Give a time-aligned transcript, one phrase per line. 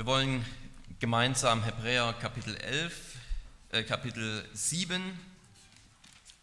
[0.00, 0.42] Wir wollen
[0.98, 3.16] gemeinsam Hebräer Kapitel 11,
[3.70, 4.98] äh, Kapitel 7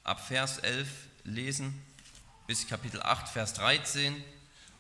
[0.04, 0.88] ab Vers 11
[1.24, 1.74] lesen
[2.46, 4.24] bis Kapitel 8, Vers 13,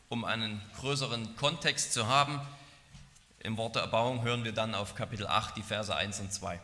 [0.09, 2.39] um einen größeren Kontext zu haben.
[3.39, 6.59] Im Wort der Erbauung hören wir dann auf Kapitel 8 die Verse 1 und 2.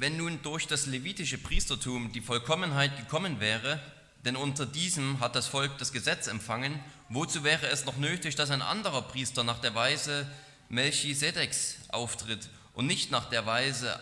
[0.00, 3.80] Wenn nun durch das levitische Priestertum die Vollkommenheit gekommen wäre,
[4.24, 8.52] denn unter diesem hat das Volk das Gesetz empfangen, wozu wäre es noch nötig, dass
[8.52, 10.30] ein anderer Priester nach der Weise
[10.68, 13.98] Melchisedeks auftritt und nicht nach der Weise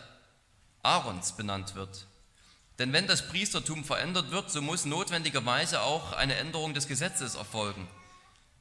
[0.82, 2.04] Aarons benannt wird?
[2.78, 7.88] Denn wenn das Priestertum verändert wird, so muss notwendigerweise auch eine Änderung des Gesetzes erfolgen.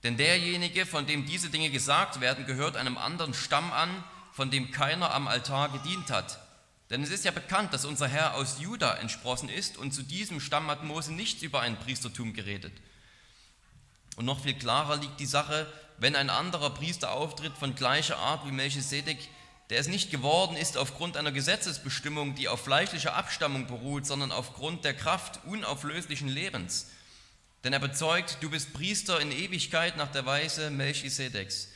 [0.04, 4.72] Denn derjenige, von dem diese Dinge gesagt werden, gehört einem anderen Stamm an, von dem
[4.72, 6.45] keiner am Altar gedient hat.
[6.90, 10.40] Denn es ist ja bekannt, dass unser Herr aus Juda entsprossen ist und zu diesem
[10.40, 12.74] Stamm hat Mose nichts über ein Priestertum geredet.
[14.18, 18.46] Und noch viel klarer liegt die Sache, wenn ein anderer Priester auftritt von gleicher Art
[18.46, 19.18] wie Melchisedek,
[19.70, 24.86] der es nicht geworden ist aufgrund einer Gesetzesbestimmung, die auf fleischlicher Abstammung beruht, sondern aufgrund
[24.86, 26.92] der Kraft unauflöslichen Lebens.
[27.64, 31.70] Denn er bezeugt, du bist Priester in Ewigkeit nach der Weise Melchisedeks.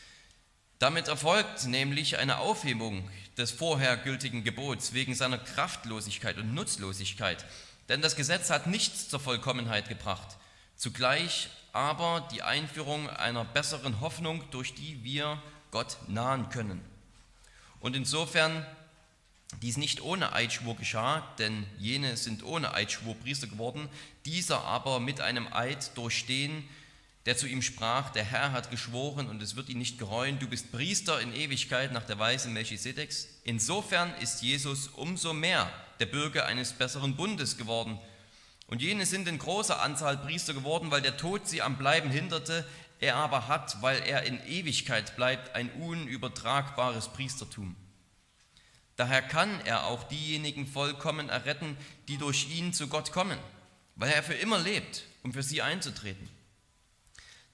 [0.77, 3.09] Damit erfolgt nämlich eine Aufhebung
[3.40, 7.45] des vorher gültigen Gebots wegen seiner Kraftlosigkeit und Nutzlosigkeit.
[7.88, 10.38] Denn das Gesetz hat nichts zur Vollkommenheit gebracht.
[10.76, 16.82] Zugleich aber die Einführung einer besseren Hoffnung, durch die wir Gott nahen können.
[17.80, 18.66] Und insofern
[19.62, 23.90] dies nicht ohne Eidschwur geschah, denn jene sind ohne Eidschwur Priester geworden,
[24.26, 26.67] dieser aber mit einem Eid durchstehen,
[27.25, 30.47] der zu ihm sprach, der Herr hat geschworen und es wird ihn nicht gereuen, du
[30.47, 33.27] bist Priester in Ewigkeit nach der Weise Melchisedeks.
[33.43, 37.99] Insofern ist Jesus umso mehr der Bürger eines besseren Bundes geworden.
[38.67, 42.65] Und jene sind in großer Anzahl Priester geworden, weil der Tod sie am Bleiben hinderte.
[42.99, 47.75] Er aber hat, weil er in Ewigkeit bleibt, ein unübertragbares Priestertum.
[48.95, 53.39] Daher kann er auch diejenigen vollkommen erretten, die durch ihn zu Gott kommen,
[53.95, 56.30] weil er für immer lebt, um für sie einzutreten.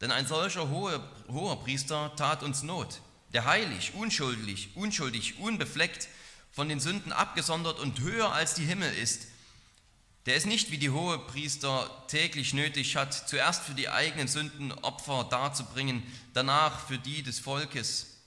[0.01, 3.01] Denn ein solcher hoher, hoher Priester tat uns Not,
[3.33, 6.07] der heilig, unschuldig, unschuldig, unbefleckt,
[6.51, 9.27] von den Sünden abgesondert und höher als die Himmel ist,
[10.25, 14.71] der es nicht wie die hohe Priester täglich nötig hat, zuerst für die eigenen Sünden
[14.71, 16.01] Opfer darzubringen,
[16.33, 18.21] danach für die des Volkes.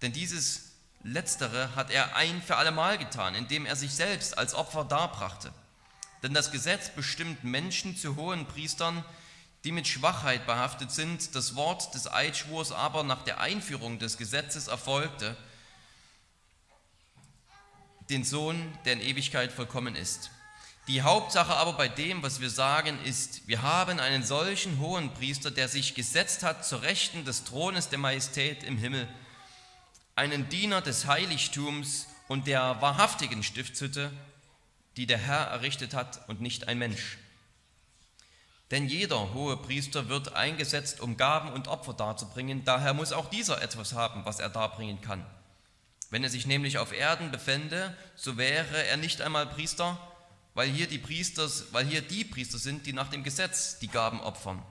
[0.00, 0.70] Denn dieses
[1.02, 5.52] Letztere hat er ein für allemal getan, indem er sich selbst als Opfer darbrachte.
[6.22, 9.04] Denn das Gesetz bestimmt Menschen zu hohen Priestern,
[9.64, 14.68] die mit Schwachheit behaftet sind, das Wort des Eidschwurs aber nach der Einführung des Gesetzes
[14.68, 15.36] erfolgte,
[18.08, 20.30] den Sohn, der in Ewigkeit vollkommen ist.
[20.88, 25.50] Die Hauptsache aber bei dem, was wir sagen, ist, wir haben einen solchen hohen Priester,
[25.50, 29.06] der sich gesetzt hat zur Rechten des Thrones der Majestät im Himmel,
[30.16, 34.10] einen Diener des Heiligtums und der wahrhaftigen Stiftshütte,
[34.96, 37.18] die der Herr errichtet hat und nicht ein Mensch.
[38.70, 42.64] Denn jeder hohe Priester wird eingesetzt, um Gaben und Opfer darzubringen.
[42.64, 45.26] Daher muss auch dieser etwas haben, was er darbringen kann.
[46.10, 49.98] Wenn er sich nämlich auf Erden befände, so wäre er nicht einmal Priester,
[50.54, 54.20] weil hier die Priester, weil hier die Priester sind, die nach dem Gesetz die Gaben
[54.20, 54.62] opfern.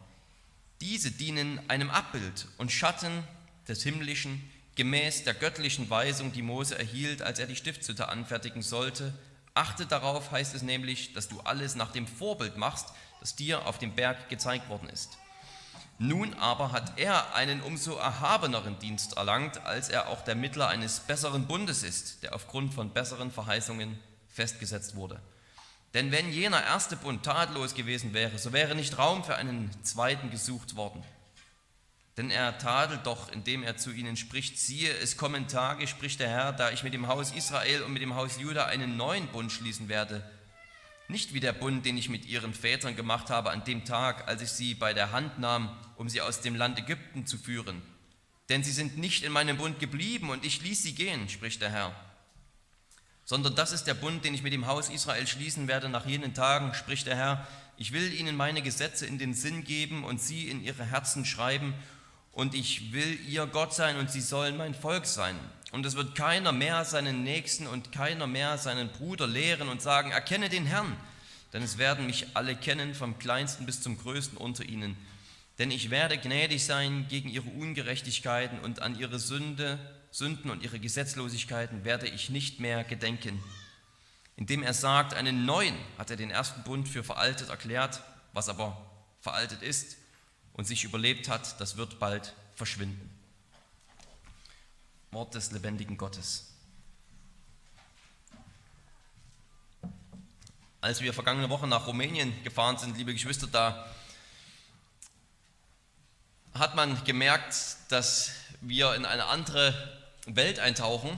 [0.82, 3.24] Diese dienen einem Abbild und Schatten
[3.68, 9.14] des Himmlischen, gemäß der göttlichen Weisung, die Mose erhielt, als er die Stiftshütte anfertigen sollte.
[9.54, 12.88] Achte darauf, heißt es nämlich, dass du alles nach dem Vorbild machst,
[13.20, 15.18] das dir auf dem Berg gezeigt worden ist.
[16.02, 21.02] Nun aber hat er einen umso erhabeneren Dienst erlangt, als er auch der Mittler eines
[21.02, 24.00] besseren Bundes ist, der aufgrund von besseren Verheißungen
[24.30, 25.20] festgesetzt wurde.
[25.94, 30.30] Denn wenn jener erste Bund tadellos gewesen wäre, so wäre nicht Raum für einen zweiten
[30.30, 31.04] gesucht worden.
[32.16, 36.30] Denn er tadelt doch, indem er zu ihnen spricht, siehe, es kommen Tage, spricht der
[36.30, 39.52] Herr, da ich mit dem Haus Israel und mit dem Haus Juda einen neuen Bund
[39.52, 40.30] schließen werde,
[41.10, 44.42] nicht wie der Bund, den ich mit ihren Vätern gemacht habe an dem Tag, als
[44.42, 47.82] ich sie bei der Hand nahm, um sie aus dem Land Ägypten zu führen.
[48.50, 51.72] Denn sie sind nicht in meinem Bund geblieben und ich ließ sie gehen, spricht der
[51.72, 51.96] Herr.
[53.26, 56.34] Sondern das ist der Bund, den ich mit dem Haus Israel schließen werde nach jenen
[56.34, 57.48] Tagen, spricht der Herr.
[57.78, 61.74] Ich will ihnen meine Gesetze in den Sinn geben und sie in ihre Herzen schreiben
[62.32, 65.38] und ich will ihr Gott sein und sie sollen mein Volk sein.
[65.72, 70.12] Und es wird keiner mehr seinen Nächsten und keiner mehr seinen Bruder lehren und sagen,
[70.12, 70.96] erkenne den Herrn,
[71.54, 74.98] denn es werden mich alle kennen, vom kleinsten bis zum größten unter ihnen.
[75.60, 79.78] Denn ich werde gnädig sein gegen ihre Ungerechtigkeiten und an ihre Sünde,
[80.12, 83.44] Sünden und ihre Gesetzlosigkeiten werde ich nicht mehr gedenken.
[84.38, 88.02] Indem er sagt, einen neuen hat er den ersten Bund für veraltet erklärt,
[88.34, 88.90] was aber
[89.20, 89.98] veraltet ist
[90.54, 93.19] und sich überlebt hat, das wird bald verschwinden.
[95.12, 96.46] Wort des lebendigen Gottes.
[100.82, 103.86] Als wir vergangene Woche nach Rumänien gefahren sind, liebe Geschwister, da
[106.54, 107.56] hat man gemerkt,
[107.90, 109.74] dass wir in eine andere
[110.26, 111.18] Welt eintauchen,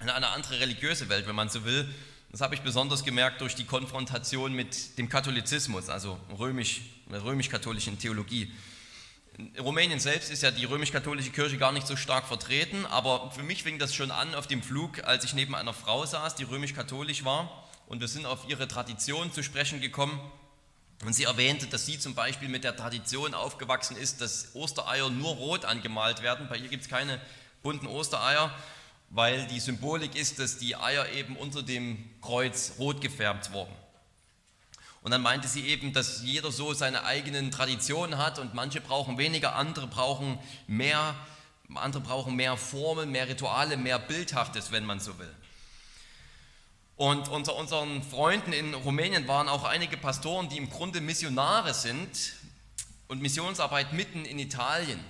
[0.00, 1.92] in eine andere religiöse Welt, wenn man so will.
[2.30, 6.80] Das habe ich besonders gemerkt durch die Konfrontation mit dem Katholizismus, also römisch,
[7.10, 8.52] der römisch-katholischen Theologie.
[9.36, 13.42] In Rumänien selbst ist ja die römisch-katholische Kirche gar nicht so stark vertreten, aber für
[13.42, 16.44] mich fing das schon an auf dem Flug, als ich neben einer Frau saß, die
[16.44, 20.20] römisch-katholisch war, und wir sind auf ihre Tradition zu sprechen gekommen.
[21.04, 25.32] Und sie erwähnte, dass sie zum Beispiel mit der Tradition aufgewachsen ist, dass Ostereier nur
[25.34, 26.48] rot angemalt werden.
[26.48, 27.20] Bei ihr gibt es keine
[27.62, 28.54] bunten Ostereier,
[29.10, 33.74] weil die Symbolik ist, dass die Eier eben unter dem Kreuz rot gefärbt wurden.
[35.04, 39.18] Und dann meinte sie eben, dass jeder so seine eigenen Traditionen hat und manche brauchen
[39.18, 41.14] weniger, andere brauchen mehr,
[41.74, 45.34] andere brauchen mehr Formen, mehr Rituale, mehr Bildhaftes, wenn man so will.
[46.96, 52.32] Und unter unseren Freunden in Rumänien waren auch einige Pastoren, die im Grunde Missionare sind
[53.06, 55.00] und Missionsarbeit mitten in Italien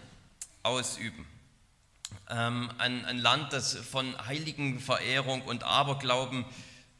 [0.64, 1.24] ausüben.
[2.28, 6.44] Ähm, ein, ein Land, das von Heiligenverehrung und Aberglauben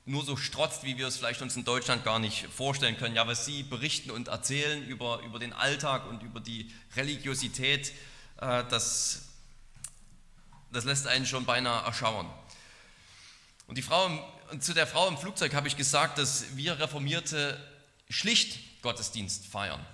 [0.07, 3.15] nur so strotzt, wie wir es vielleicht uns in Deutschland gar nicht vorstellen können.
[3.15, 7.93] Ja, was sie berichten und erzählen über, über den Alltag und über die Religiosität,
[8.41, 9.23] äh, das,
[10.73, 12.31] das lässt einen schon beinahe erschauern.
[13.67, 14.11] Und die Frau
[14.51, 17.59] und zu der Frau im Flugzeug habe ich gesagt, dass wir Reformierte
[18.11, 19.85] schlicht Gottesdienst feiern.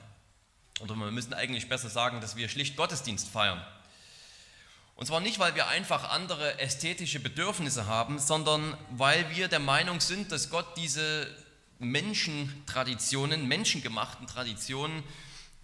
[0.81, 3.65] Oder wir müssen eigentlich besser sagen, dass wir schlicht Gottesdienst feiern.
[5.01, 9.99] Und zwar nicht, weil wir einfach andere ästhetische Bedürfnisse haben, sondern weil wir der Meinung
[9.99, 11.27] sind, dass Gott diese
[11.79, 15.03] Menschentraditionen, menschengemachten Traditionen,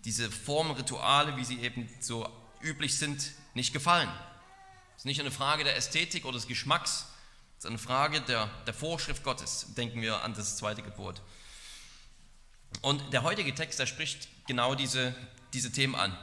[0.06, 2.26] diese Formen, Rituale, wie sie eben so
[2.62, 4.08] üblich sind, nicht gefallen.
[4.96, 7.04] Es ist nicht eine Frage der Ästhetik oder des Geschmacks,
[7.56, 9.66] das ist eine Frage der, der Vorschrift Gottes.
[9.76, 11.20] Denken wir an das zweite Gebot.
[12.80, 15.14] Und der heutige Text, der spricht genau diese,
[15.52, 16.16] diese Themen an.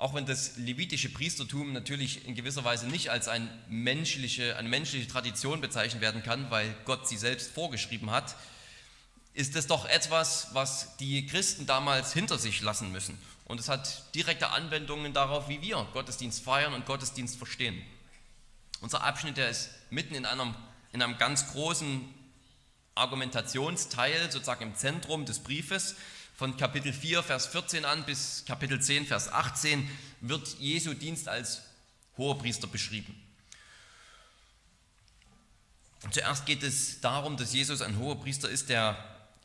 [0.00, 5.06] Auch wenn das levitische Priestertum natürlich in gewisser Weise nicht als eine menschliche, eine menschliche
[5.06, 8.34] Tradition bezeichnet werden kann, weil Gott sie selbst vorgeschrieben hat,
[9.34, 13.18] ist es doch etwas, was die Christen damals hinter sich lassen müssen.
[13.44, 17.78] Und es hat direkte Anwendungen darauf, wie wir Gottesdienst feiern und Gottesdienst verstehen.
[18.80, 20.54] Unser Abschnitt, der ist mitten in einem
[20.92, 22.08] in einem ganz großen
[22.94, 25.96] Argumentationsteil, sozusagen im Zentrum des Briefes.
[26.40, 29.86] Von Kapitel 4, Vers 14 an bis Kapitel 10, Vers 18
[30.22, 31.60] wird Jesu Dienst als
[32.16, 33.14] Hohepriester beschrieben.
[36.10, 38.96] Zuerst geht es darum, dass Jesus ein Hohepriester ist, der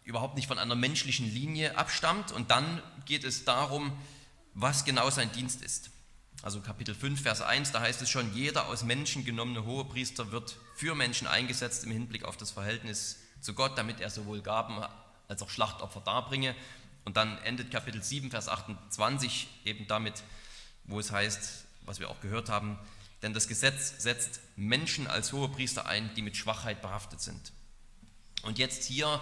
[0.06, 2.32] überhaupt nicht von einer menschlichen Linie abstammt.
[2.32, 3.92] Und dann geht es darum,
[4.54, 5.90] was genau sein Dienst ist.
[6.44, 10.56] Also Kapitel 5, Vers 1, da heißt es schon, jeder aus Menschen genommene Hohepriester wird
[10.76, 14.82] für Menschen eingesetzt im Hinblick auf das Verhältnis zu Gott, damit er sowohl Gaben
[15.28, 16.56] als auch Schlachtopfer darbringe.
[17.06, 20.24] Und dann endet Kapitel 7, Vers 28 eben damit,
[20.86, 22.78] wo es heißt, was wir auch gehört haben,
[23.22, 27.54] denn das Gesetz setzt Menschen als Hohepriester ein, die mit Schwachheit behaftet sind.
[28.44, 29.22] Und jetzt hier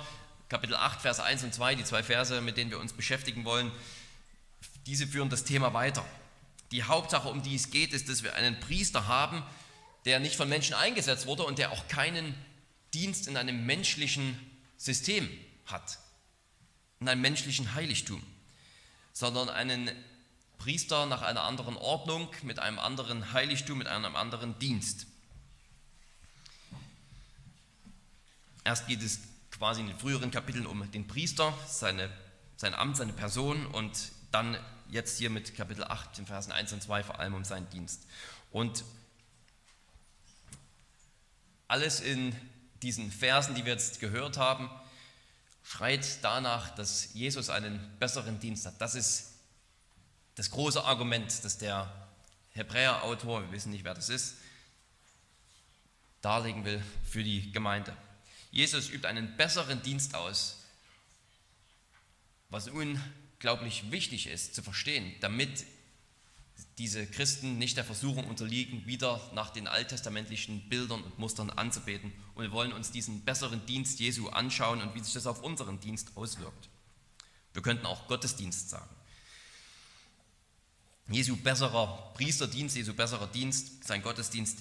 [0.49, 3.71] Kapitel 8, Vers 1 und 2, die zwei Verse, mit denen wir uns beschäftigen wollen,
[4.85, 6.05] diese führen das Thema weiter.
[6.71, 9.43] Die Hauptsache, um die es geht, ist, dass wir einen Priester haben,
[10.05, 12.35] der nicht von Menschen eingesetzt wurde und der auch keinen
[12.93, 14.39] Dienst in einem menschlichen
[14.77, 15.29] System
[15.65, 15.97] hat,
[17.03, 18.23] in einem menschlichen Heiligtum,
[19.11, 19.91] sondern einen
[20.57, 25.05] Priester nach einer anderen Ordnung, mit einem anderen Heiligtum, mit einem anderen Dienst.
[28.63, 29.19] Erst geht es
[29.51, 32.09] quasi in den früheren Kapiteln um den Priester, seine,
[32.55, 34.57] sein Amt, seine Person und dann
[34.89, 38.03] jetzt hier mit Kapitel 8, den Versen 1 und 2 vor allem um seinen Dienst.
[38.49, 38.85] Und
[41.67, 42.33] alles in
[42.81, 44.69] diesen Versen, die wir jetzt gehört haben,
[45.63, 48.79] schreit danach, dass Jesus einen besseren Dienst hat.
[48.79, 49.31] Das ist
[50.35, 51.91] das große Argument, das der
[52.51, 54.35] Hebräer-Autor, wir wissen nicht, wer das ist,
[56.21, 57.95] darlegen will für die Gemeinde.
[58.51, 60.57] Jesus übt einen besseren Dienst aus,
[62.49, 65.65] was unglaublich wichtig ist zu verstehen, damit
[66.77, 72.11] diese Christen nicht der Versuchung unterliegen, wieder nach den alttestamentlichen Bildern und Mustern anzubeten.
[72.35, 75.79] Und wir wollen uns diesen besseren Dienst Jesu anschauen und wie sich das auf unseren
[75.79, 76.69] Dienst auswirkt.
[77.53, 78.89] Wir könnten auch Gottesdienst sagen.
[81.09, 84.59] Jesu besserer Priesterdienst, Jesu besserer Dienst, sein Gottesdienst,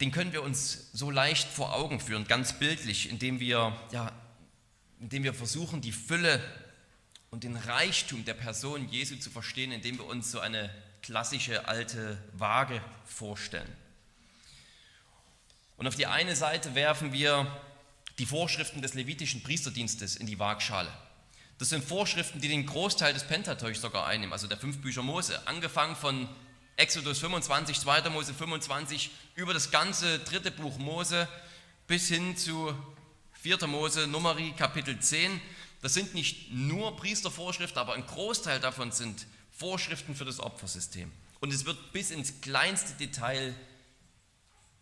[0.00, 4.12] den können wir uns so leicht vor Augen führen, ganz bildlich, indem wir, ja,
[5.00, 6.42] indem wir versuchen, die Fülle
[7.32, 10.70] und den Reichtum der Person Jesu zu verstehen, indem wir uns so eine
[11.00, 13.74] klassische alte Waage vorstellen.
[15.78, 17.50] Und auf die eine Seite werfen wir
[18.18, 20.92] die Vorschriften des levitischen Priesterdienstes in die Waagschale.
[21.56, 25.46] Das sind Vorschriften, die den Großteil des Pentateuch sogar einnehmen, also der fünf Bücher Mose,
[25.46, 26.28] angefangen von
[26.76, 28.10] Exodus 25, 2.
[28.10, 31.26] Mose 25, über das ganze dritte Buch Mose
[31.86, 32.76] bis hin zu
[33.40, 33.66] 4.
[33.68, 35.40] Mose, Numeri, Kapitel 10.
[35.82, 41.10] Das sind nicht nur Priestervorschriften, aber ein Großteil davon sind Vorschriften für das Opfersystem.
[41.40, 43.54] Und es wird bis ins kleinste Detail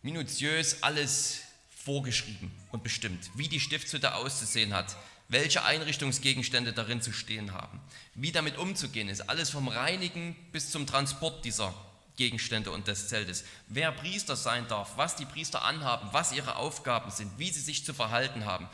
[0.03, 1.41] minutiös alles
[1.85, 4.97] vorgeschrieben und bestimmt, wie die Stiftshütte auszusehen hat,
[5.29, 7.81] welche Einrichtungsgegenstände darin zu stehen haben,
[8.15, 11.73] wie damit umzugehen ist, alles vom Reinigen bis zum Transport dieser
[12.17, 17.11] Gegenstände und des Zeltes, wer Priester sein darf, was die Priester anhaben, was ihre Aufgaben
[17.11, 18.69] sind, wie sie sich zu verhalten haben,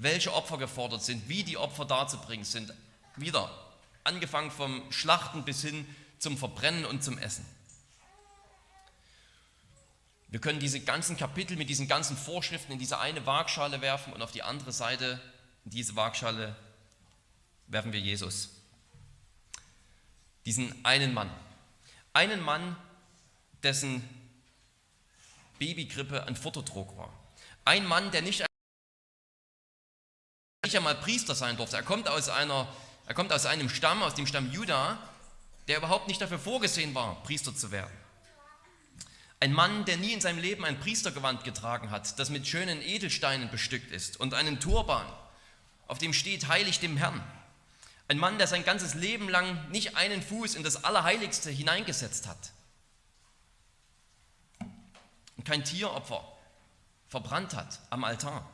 [0.00, 2.72] welche Opfer gefordert sind, wie die Opfer darzubringen sind.
[3.16, 3.50] Wieder
[4.02, 5.86] angefangen vom Schlachten bis hin
[6.18, 7.44] zum Verbrennen und zum Essen.
[10.28, 14.22] Wir können diese ganzen Kapitel mit diesen ganzen Vorschriften in diese eine Waagschale werfen und
[14.22, 15.20] auf die andere Seite
[15.64, 16.56] in diese Waagschale
[17.66, 18.50] werfen wir Jesus.
[20.46, 21.30] Diesen einen Mann.
[22.14, 22.76] Einen Mann,
[23.62, 24.08] dessen
[25.58, 27.12] Babygrippe ein Futterdruck war.
[27.64, 28.49] Ein Mann, der nicht
[30.70, 31.76] nicht einmal Priester sein durfte.
[31.76, 32.68] Er kommt aus, einer,
[33.06, 34.98] er kommt aus einem Stamm, aus dem Stamm Juda,
[35.66, 37.90] der überhaupt nicht dafür vorgesehen war, Priester zu werden.
[39.40, 43.50] Ein Mann, der nie in seinem Leben ein Priestergewand getragen hat, das mit schönen Edelsteinen
[43.50, 45.04] bestückt ist und einen Turban,
[45.88, 47.20] auf dem steht Heilig dem Herrn.
[48.06, 52.52] Ein Mann, der sein ganzes Leben lang nicht einen Fuß in das Allerheiligste hineingesetzt hat
[55.36, 56.22] und kein Tieropfer
[57.08, 58.48] verbrannt hat am Altar.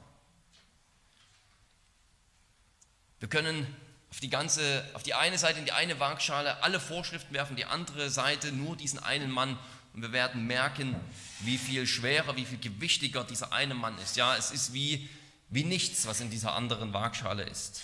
[3.26, 3.66] Wir können
[4.09, 7.64] auf die, ganze, auf die eine Seite in die eine Waagschale alle Vorschriften werfen, die
[7.64, 9.59] andere Seite nur diesen einen Mann
[9.95, 10.95] und wir werden merken,
[11.40, 14.16] wie viel schwerer, wie viel gewichtiger dieser eine Mann ist.
[14.16, 15.09] Ja, es ist wie,
[15.49, 17.83] wie nichts, was in dieser anderen Waagschale ist.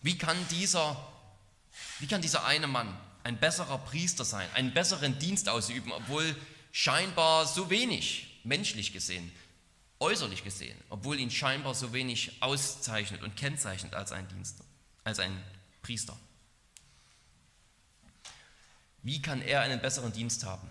[0.00, 0.96] Wie kann, dieser,
[1.98, 6.34] wie kann dieser eine Mann ein besserer Priester sein, einen besseren Dienst ausüben, obwohl
[6.72, 9.30] scheinbar so wenig, menschlich gesehen,
[10.00, 14.58] äußerlich gesehen, obwohl ihn scheinbar so wenig auszeichnet und kennzeichnet als ein Dienst,
[15.04, 15.42] als ein
[15.82, 16.16] Priester.
[19.02, 20.68] Wie kann er einen besseren Dienst haben?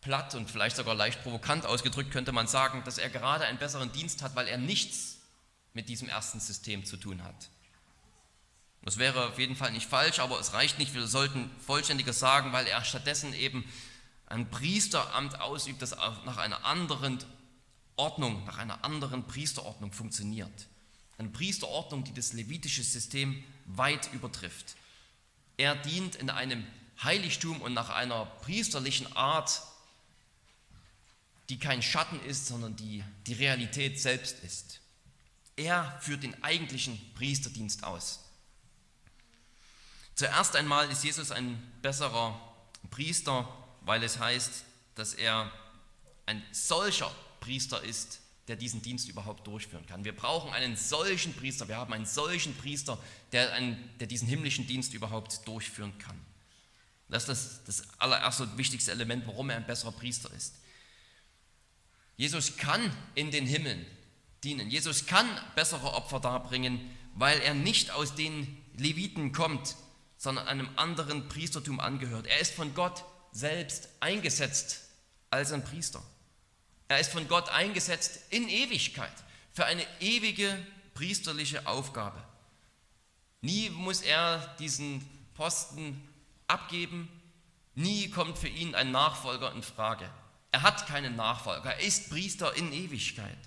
[0.00, 3.92] Platt und vielleicht sogar leicht provokant ausgedrückt könnte man sagen, dass er gerade einen besseren
[3.92, 5.18] Dienst hat, weil er nichts
[5.72, 7.48] mit diesem ersten System zu tun hat.
[8.82, 10.94] Das wäre auf jeden Fall nicht falsch, aber es reicht nicht.
[10.94, 13.64] Wir sollten vollständiger sagen, weil er stattdessen eben
[14.28, 17.18] ein Priesteramt ausübt, das nach einer anderen
[17.96, 20.68] Ordnung, nach einer anderen Priesterordnung funktioniert.
[21.16, 24.76] Eine Priesterordnung, die das levitische System weit übertrifft.
[25.56, 26.64] Er dient in einem
[27.02, 29.62] Heiligtum und nach einer priesterlichen Art,
[31.48, 34.80] die kein Schatten ist, sondern die die Realität selbst ist.
[35.56, 38.20] Er führt den eigentlichen Priesterdienst aus.
[40.14, 42.38] Zuerst einmal ist Jesus ein besserer
[42.90, 43.48] Priester,
[43.88, 44.64] weil es heißt,
[44.96, 45.50] dass er
[46.26, 50.04] ein solcher Priester ist, der diesen Dienst überhaupt durchführen kann.
[50.04, 52.98] Wir brauchen einen solchen Priester, wir haben einen solchen Priester,
[53.32, 56.20] der, einen, der diesen himmlischen Dienst überhaupt durchführen kann.
[57.08, 60.56] Das ist das, das allererste und wichtigste Element, warum er ein besserer Priester ist.
[62.18, 63.86] Jesus kann in den Himmeln
[64.44, 64.68] dienen.
[64.68, 66.78] Jesus kann bessere Opfer darbringen,
[67.14, 69.76] weil er nicht aus den Leviten kommt,
[70.18, 72.26] sondern einem anderen Priestertum angehört.
[72.26, 73.02] Er ist von Gott
[73.38, 74.80] selbst eingesetzt
[75.30, 76.02] als ein Priester.
[76.88, 79.12] Er ist von Gott eingesetzt in Ewigkeit
[79.52, 80.58] für eine ewige
[80.94, 82.20] priesterliche Aufgabe.
[83.40, 86.02] Nie muss er diesen Posten
[86.48, 87.08] abgeben,
[87.76, 90.10] nie kommt für ihn ein Nachfolger in Frage.
[90.50, 93.38] Er hat keinen Nachfolger, er ist Priester in Ewigkeit.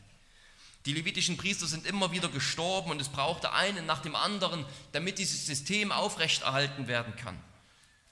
[0.86, 5.19] Die levitischen Priester sind immer wieder gestorben und es brauchte einen nach dem anderen, damit
[5.19, 7.38] dieses System aufrechterhalten werden kann.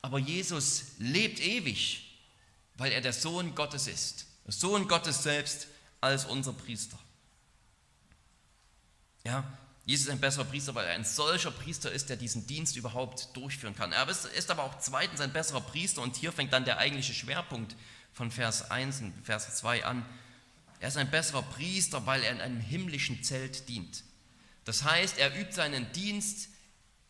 [0.02, 2.20] Aber Jesus lebt ewig,
[2.76, 4.26] weil er der Sohn Gottes ist.
[4.46, 5.68] Der Sohn Gottes selbst
[6.02, 6.98] als unser Priester.
[9.26, 9.44] Ja,
[9.86, 13.36] Jesus ist ein besserer Priester, weil er ein solcher Priester ist, der diesen Dienst überhaupt
[13.36, 13.92] durchführen kann.
[13.92, 17.76] Er ist aber auch zweitens ein besserer Priester und hier fängt dann der eigentliche Schwerpunkt
[18.14, 20.06] von Vers 1 und Vers 2 an.
[20.80, 24.04] Er ist ein besserer Priester, weil er in einem himmlischen Zelt dient.
[24.64, 26.50] Das heißt, er übt seinen Dienst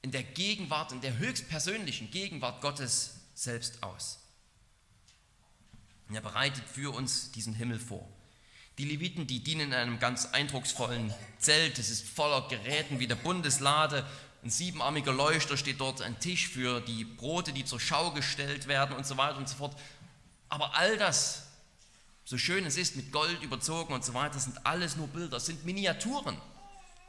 [0.01, 4.19] in der Gegenwart, in der höchstpersönlichen Gegenwart Gottes selbst aus.
[6.07, 8.07] Und er bereitet für uns diesen Himmel vor.
[8.77, 11.77] Die Leviten, die dienen in einem ganz eindrucksvollen Zelt.
[11.79, 14.05] Es ist voller Geräten wie der Bundeslade.
[14.41, 18.95] Ein siebenarmiger Leuchter steht dort, ein Tisch für die Brote, die zur Schau gestellt werden
[18.95, 19.77] und so weiter und so fort.
[20.47, 21.47] Aber all das,
[22.23, 25.65] so schön es ist, mit Gold überzogen und so weiter, sind alles nur Bilder, sind
[25.65, 26.37] Miniaturen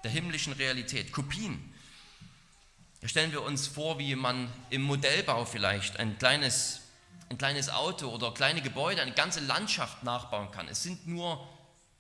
[0.03, 1.73] der himmlischen Realität, Kopien.
[3.09, 6.83] Stellen wir uns vor, wie man im Modellbau vielleicht ein kleines,
[7.31, 10.69] ein kleines Auto oder kleine Gebäude, eine ganze Landschaft nachbauen kann.
[10.69, 11.49] Es sind nur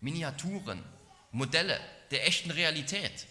[0.00, 0.85] Miniaturen,
[1.33, 1.80] Modelle
[2.11, 3.26] der echten Realität.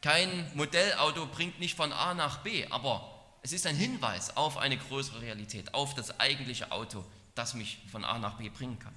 [0.00, 4.76] Kein Modellauto bringt nicht von A nach B, aber es ist ein Hinweis auf eine
[4.76, 8.94] größere Realität, auf das eigentliche Auto, das mich von A nach B bringen kann.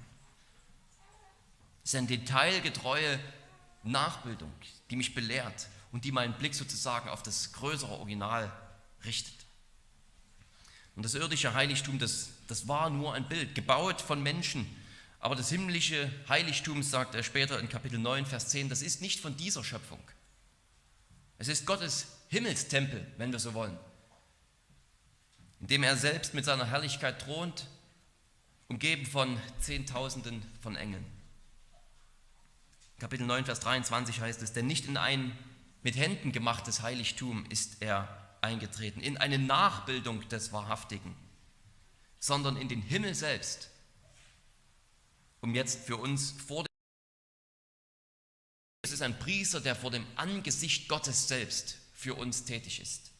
[1.82, 3.18] Es ist eine detailgetreue
[3.82, 4.52] Nachbildung,
[4.90, 8.50] die mich belehrt und die meinen Blick sozusagen auf das größere Original
[9.04, 9.46] richtet.
[10.96, 14.66] Und das irdische Heiligtum, das, das war nur ein Bild, gebaut von Menschen,
[15.20, 19.20] aber das himmlische Heiligtum, sagt er später in Kapitel 9, Vers 10, das ist nicht
[19.20, 20.00] von dieser Schöpfung.
[21.38, 23.78] Es ist Gottes Himmelstempel, wenn wir so wollen,
[25.60, 27.68] in dem er selbst mit seiner Herrlichkeit thront,
[28.66, 31.06] umgeben von Zehntausenden von Engeln.
[32.98, 35.38] Kapitel 9, Vers 23 heißt es, denn nicht in ein
[35.84, 38.08] mit Händen gemachtes Heiligtum ist er
[38.40, 41.14] eingetreten, in eine Nachbildung des Wahrhaftigen,
[42.18, 43.70] sondern in den Himmel selbst,
[45.40, 46.68] um jetzt für uns vor dem
[48.82, 53.12] es ist ein Priester, der vor dem Angesicht Gottes selbst für uns tätig ist.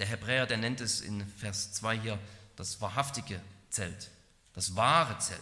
[0.00, 2.18] Der Hebräer, der nennt es in Vers 2 hier
[2.56, 4.10] das wahrhaftige Zelt,
[4.52, 5.40] das wahre Zelt.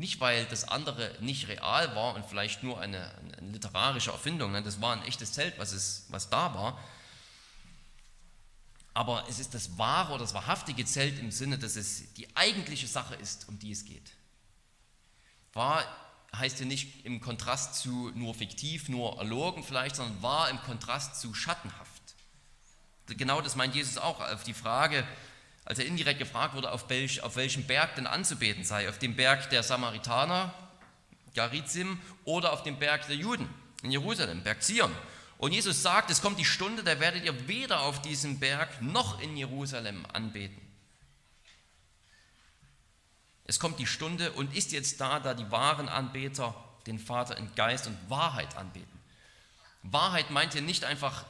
[0.00, 4.64] Nicht, weil das andere nicht real war und vielleicht nur eine, eine literarische Erfindung, nein,
[4.64, 6.82] das war ein echtes Zelt, was, es, was da war,
[8.94, 12.86] aber es ist das wahre oder das wahrhaftige Zelt im Sinne, dass es die eigentliche
[12.86, 14.12] Sache ist, um die es geht.
[15.52, 15.84] Wahr
[16.34, 21.20] heißt hier nicht im Kontrast zu nur fiktiv, nur erlogen vielleicht, sondern wahr im Kontrast
[21.20, 21.90] zu schattenhaft.
[23.06, 25.06] Genau das meint Jesus auch auf die Frage,
[25.64, 28.88] als er indirekt gefragt wurde, auf, welch, auf welchem Berg denn anzubeten sei.
[28.88, 30.52] Auf dem Berg der Samaritaner,
[31.34, 33.48] Garizim, oder auf dem Berg der Juden
[33.82, 34.92] in Jerusalem, Berg Zion.
[35.38, 39.20] Und Jesus sagt, es kommt die Stunde, da werdet ihr weder auf diesem Berg noch
[39.20, 40.60] in Jerusalem anbeten.
[43.44, 46.54] Es kommt die Stunde und ist jetzt da, da die wahren Anbeter
[46.86, 49.00] den Vater in Geist und Wahrheit anbeten.
[49.82, 51.24] Wahrheit meint hier nicht einfach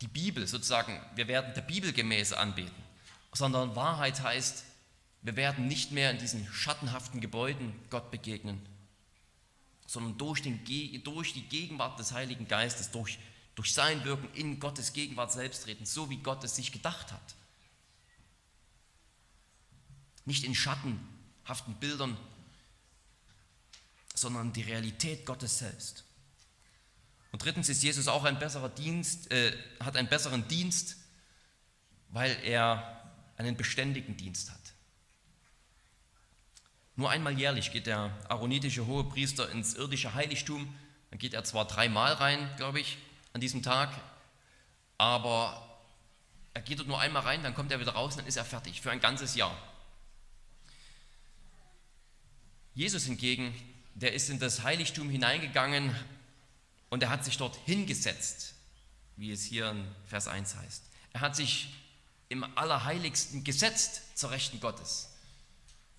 [0.00, 2.82] die Bibel, sozusagen, wir werden der Bibel gemäß anbeten,
[3.36, 4.64] sondern Wahrheit heißt,
[5.22, 8.60] wir werden nicht mehr in diesen schattenhaften Gebäuden Gott begegnen,
[9.86, 10.64] sondern durch, den,
[11.04, 13.18] durch die Gegenwart des Heiligen Geistes, durch
[13.56, 17.34] durch sein Wirken in Gottes Gegenwart selbst treten, so wie Gott es sich gedacht hat.
[20.26, 22.16] Nicht in schattenhaften Bildern,
[24.14, 26.04] sondern die Realität Gottes selbst.
[27.32, 30.96] Und drittens ist Jesus auch ein besserer Dienst, äh, hat einen besseren Dienst,
[32.10, 32.95] weil er
[33.36, 34.60] einen beständigen Dienst hat.
[36.96, 40.74] Nur einmal jährlich geht der aaronitische Hohepriester ins irdische Heiligtum.
[41.10, 42.96] Dann geht er zwar dreimal rein, glaube ich,
[43.34, 43.90] an diesem Tag,
[44.96, 45.62] aber
[46.54, 48.80] er geht dort nur einmal rein, dann kommt er wieder raus, dann ist er fertig
[48.80, 49.54] für ein ganzes Jahr.
[52.74, 53.54] Jesus hingegen,
[53.94, 55.94] der ist in das Heiligtum hineingegangen
[56.88, 58.54] und er hat sich dort hingesetzt,
[59.16, 60.84] wie es hier in Vers 1 heißt.
[61.12, 61.68] Er hat sich
[62.28, 65.10] im Allerheiligsten gesetzt zur Rechten Gottes.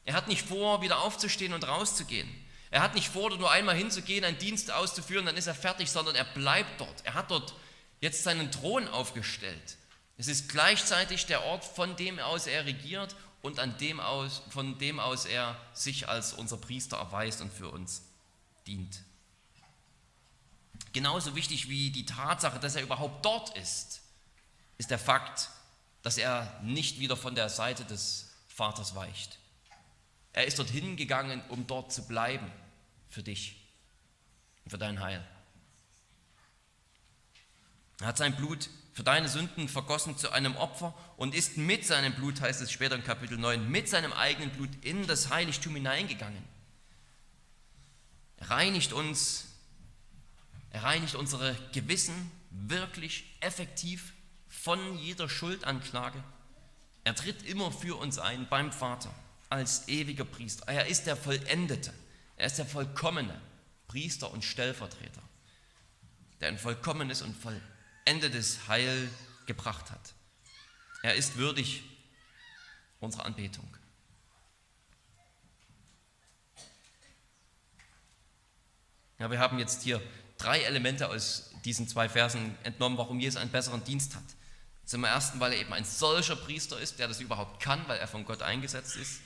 [0.06, 2.30] Er hat nicht vor, wieder aufzustehen und rauszugehen.
[2.70, 6.16] Er hat nicht vor, nur einmal hinzugehen, einen Dienst auszuführen, dann ist er fertig, sondern
[6.16, 7.06] er bleibt dort.
[7.06, 7.54] Er hat dort
[8.02, 9.78] jetzt seinen Thron aufgestellt.
[10.18, 14.78] Es ist gleichzeitig der Ort, von dem aus er regiert und an dem aus, von
[14.80, 18.04] dem aus er sich als unser Priester erweist und für uns
[18.66, 19.02] dient.
[20.94, 24.02] Genauso wichtig wie die Tatsache, dass er überhaupt dort ist,
[24.78, 25.50] ist der Fakt,
[26.08, 29.40] dass er nicht wieder von der Seite des Vaters weicht.
[30.32, 32.50] Er ist dorthin gegangen, um dort zu bleiben
[33.10, 33.68] für dich
[34.64, 35.22] und für dein Heil.
[38.00, 42.14] Er hat sein Blut für deine Sünden vergossen zu einem Opfer und ist mit seinem
[42.14, 46.46] Blut, heißt es später in Kapitel 9, mit seinem eigenen Blut in das Heiligtum hineingegangen.
[48.38, 49.50] Er reinigt uns
[50.70, 54.14] Er reinigt unsere Gewissen wirklich effektiv
[54.68, 56.22] von jeder Schuldanklage.
[57.06, 59.16] Er tritt immer für uns ein beim Vater
[59.48, 60.68] als ewiger Priester.
[60.68, 61.94] Er ist der Vollendete.
[62.36, 63.40] Er ist der vollkommene
[63.88, 65.22] Priester und Stellvertreter,
[66.42, 69.10] der ein vollkommenes und vollendetes Heil
[69.46, 70.14] gebracht hat.
[71.02, 71.84] Er ist würdig
[73.00, 73.74] unserer Anbetung.
[79.18, 80.02] Ja, wir haben jetzt hier
[80.38, 84.37] drei Elemente aus diesen zwei Versen entnommen, warum Jesus einen besseren Dienst hat.
[84.88, 88.08] Zum ersten, weil er eben ein solcher Priester ist, der das überhaupt kann, weil er
[88.08, 89.20] von Gott eingesetzt ist.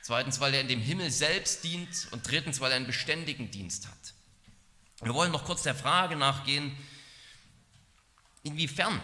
[0.00, 2.06] Zweitens, weil er in dem Himmel selbst dient.
[2.12, 4.14] Und drittens, weil er einen beständigen Dienst hat.
[5.02, 6.76] Wir wollen noch kurz der Frage nachgehen,
[8.44, 9.00] inwiefern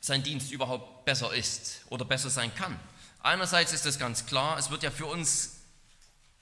[0.00, 2.78] sein Dienst überhaupt besser ist oder besser sein kann.
[3.20, 5.60] Einerseits ist es ganz klar, es wird ja für uns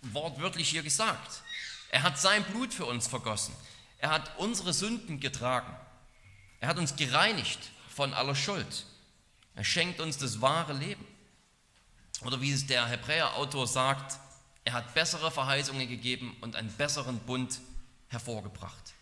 [0.01, 1.43] wortwörtlich hier gesagt.
[1.91, 3.55] Er hat sein Blut für uns vergossen.
[3.99, 5.77] Er hat unsere Sünden getragen.
[6.61, 7.61] Er hat uns gereinigt
[7.97, 8.85] von aller Schuld.
[9.55, 11.07] Er schenkt uns das wahre Leben.
[12.21, 14.19] Oder wie es der Hebräer-Autor sagt,
[14.65, 17.59] er hat bessere Verheißungen gegeben und einen besseren Bund
[18.09, 18.93] hervorgebracht.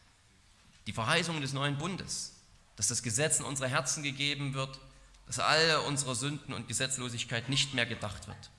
[0.86, 2.34] Die Verheißungen des neuen Bundes,
[2.76, 4.78] dass das Gesetz in unsere Herzen gegeben wird,
[5.26, 8.50] dass alle unsere Sünden und Gesetzlosigkeit nicht mehr gedacht wird.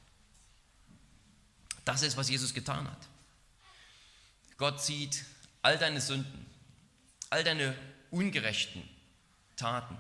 [1.86, 3.08] Das ist, was Jesus getan hat.
[4.58, 5.24] Gott sieht
[5.62, 6.46] all deine Sünden,
[7.30, 7.74] all deine
[8.12, 8.84] ungerechten
[9.56, 9.98] Taten,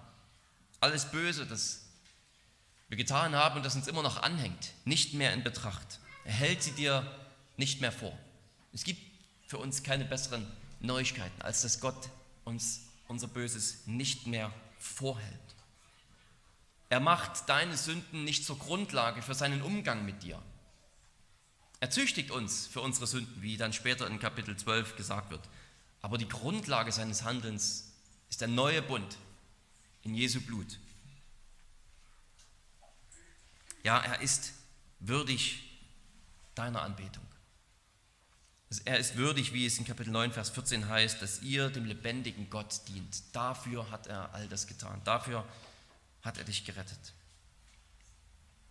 [0.86, 1.82] alles Böse, das
[2.90, 6.00] wir getan haben und das uns immer noch anhängt, nicht mehr in Betracht.
[6.24, 7.12] Er hält sie dir
[7.58, 8.16] nicht mehr vor.
[8.72, 9.02] Es gibt
[9.48, 10.46] für uns keine besseren
[10.80, 12.10] Neuigkeiten, als dass Gott
[12.44, 15.40] uns unser Böses nicht mehr vorhält.
[16.90, 20.40] Er macht deine Sünden nicht zur Grundlage für seinen Umgang mit dir.
[21.80, 25.42] Er züchtigt uns für unsere Sünden, wie dann später in Kapitel 12 gesagt wird.
[26.04, 27.92] Aber die Grundlage seines Handelns
[28.30, 29.18] ist der neue Bund
[30.06, 30.80] in Jesu Blut.
[33.84, 34.54] Ja, er ist
[35.00, 35.62] würdig
[36.56, 37.26] deiner Anbetung.
[38.86, 42.50] Er ist würdig, wie es in Kapitel 9, Vers 14 heißt, dass ihr dem lebendigen
[42.50, 43.24] Gott dient.
[43.34, 45.02] Dafür hat er all das getan.
[45.04, 45.46] Dafür
[46.24, 47.14] hat er dich gerettet.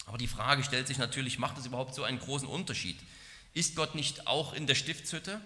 [0.07, 2.99] Aber die Frage stellt sich natürlich, macht es überhaupt so einen großen Unterschied?
[3.55, 5.40] Ist Gott nicht auch in der Stiftshütte?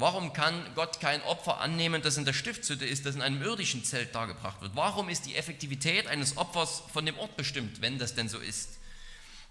[0.00, 3.84] Warum kann Gott kein Opfer annehmen, das in der Stiftshütte ist, das in einem irdischen
[3.84, 4.74] Zelt dargebracht wird?
[4.74, 8.78] Warum ist die Effektivität eines Opfers von dem Ort bestimmt, wenn das denn so ist?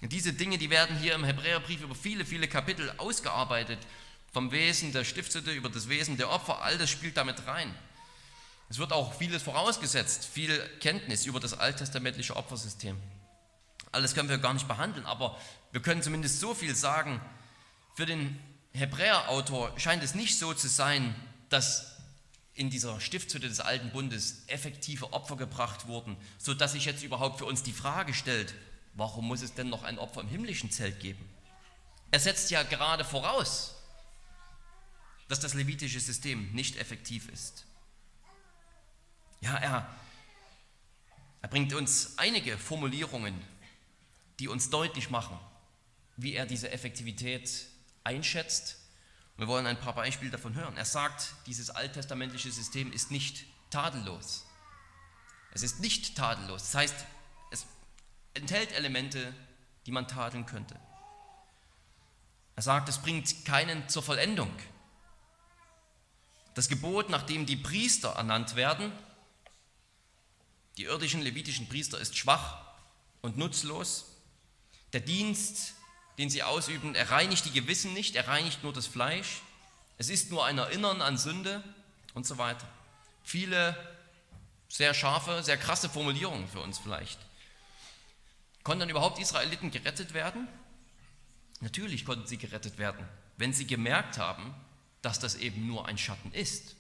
[0.02, 3.78] Und diese Dinge, die werden hier im Hebräerbrief über viele, viele Kapitel ausgearbeitet.
[4.34, 7.72] Vom Wesen der Stiftshütte über das Wesen der Opfer, all das spielt damit rein.
[8.70, 12.98] Es wird auch vieles vorausgesetzt, viel Kenntnis über das alttestamentliche Opfersystem.
[13.92, 15.40] Alles können wir gar nicht behandeln, aber
[15.72, 17.22] wir können zumindest so viel sagen.
[17.94, 18.40] Für den
[18.74, 21.16] Hebräerautor scheint es nicht so zu sein,
[21.50, 21.98] dass
[22.54, 27.46] in dieser Stiftshütte des alten Bundes effektive Opfer gebracht wurden, sodass sich jetzt überhaupt für
[27.46, 28.54] uns die Frage stellt,
[28.94, 31.28] warum muss es denn noch ein Opfer im himmlischen Zelt geben?
[32.12, 33.76] Er setzt ja gerade voraus,
[35.30, 37.66] dass das levitische System nicht effektiv ist.
[39.42, 39.96] Ja, er,
[41.42, 43.40] er bringt uns einige Formulierungen,
[44.40, 45.40] die uns deutlich machen,
[46.18, 47.68] wie er diese Effektivität
[48.04, 48.78] einschätzt.
[49.38, 50.76] Wir wollen ein paar Beispiele davon hören.
[50.78, 54.46] Er sagt, dieses alttestamentliche System ist nicht tadellos.
[55.52, 56.64] Es ist nicht tadellos.
[56.64, 56.96] Das heißt,
[57.52, 57.66] es
[58.34, 59.34] enthält Elemente,
[59.86, 60.80] die man tadeln könnte.
[62.56, 64.52] Er sagt, es bringt keinen zur Vollendung.
[66.56, 68.92] Das Gebot, nachdem die Priester ernannt werden,
[70.78, 72.62] die irdischen levitischen Priester ist schwach
[73.22, 74.18] und nutzlos.
[74.92, 75.74] Der Dienst,
[76.20, 79.42] den sie ausüben, er reinigt die Gewissen nicht, er reinigt nur das Fleisch.
[79.98, 81.64] Es ist nur ein Erinnern an Sünde
[82.14, 82.68] und so weiter.
[83.24, 83.76] Viele
[84.68, 87.20] sehr scharfe, sehr krasse Formulierungen für uns vielleicht.
[88.64, 90.48] Konnten überhaupt Israeliten gerettet werden?
[91.62, 94.54] Natürlich konnten sie gerettet werden, wenn sie gemerkt haben,
[95.02, 96.76] dass das eben nur ein Schatten ist.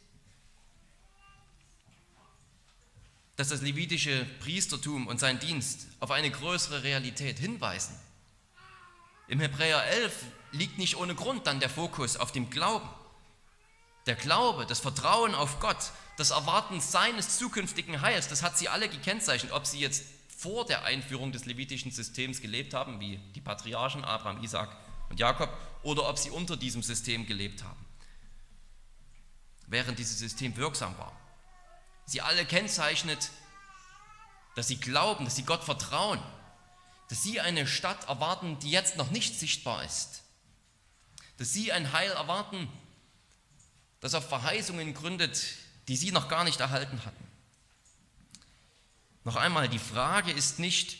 [3.40, 7.98] dass das levitische Priestertum und sein Dienst auf eine größere Realität hinweisen.
[9.30, 12.90] Im Hebräer 11 liegt nicht ohne Grund dann der Fokus auf dem Glauben.
[14.08, 18.90] Der Glaube, das Vertrauen auf Gott, das Erwarten seines zukünftigen Heils, das hat sie alle
[18.90, 20.04] gekennzeichnet, ob sie jetzt
[20.36, 24.76] vor der Einführung des levitischen Systems gelebt haben, wie die Patriarchen Abraham, Isaac
[25.10, 27.86] und Jakob, oder ob sie unter diesem System gelebt haben,
[29.68, 31.16] während dieses System wirksam war.
[32.08, 33.30] Sie alle kennzeichnet,
[34.56, 36.20] dass sie glauben, dass sie Gott vertrauen,
[37.10, 40.22] dass sie eine Stadt erwarten, die jetzt noch nicht sichtbar ist,
[41.38, 42.70] dass sie ein Heil erwarten,
[44.00, 45.44] das auf Verheißungen gründet,
[45.88, 47.28] die sie noch gar nicht erhalten hatten.
[49.24, 51.00] Noch einmal, die Frage ist nicht,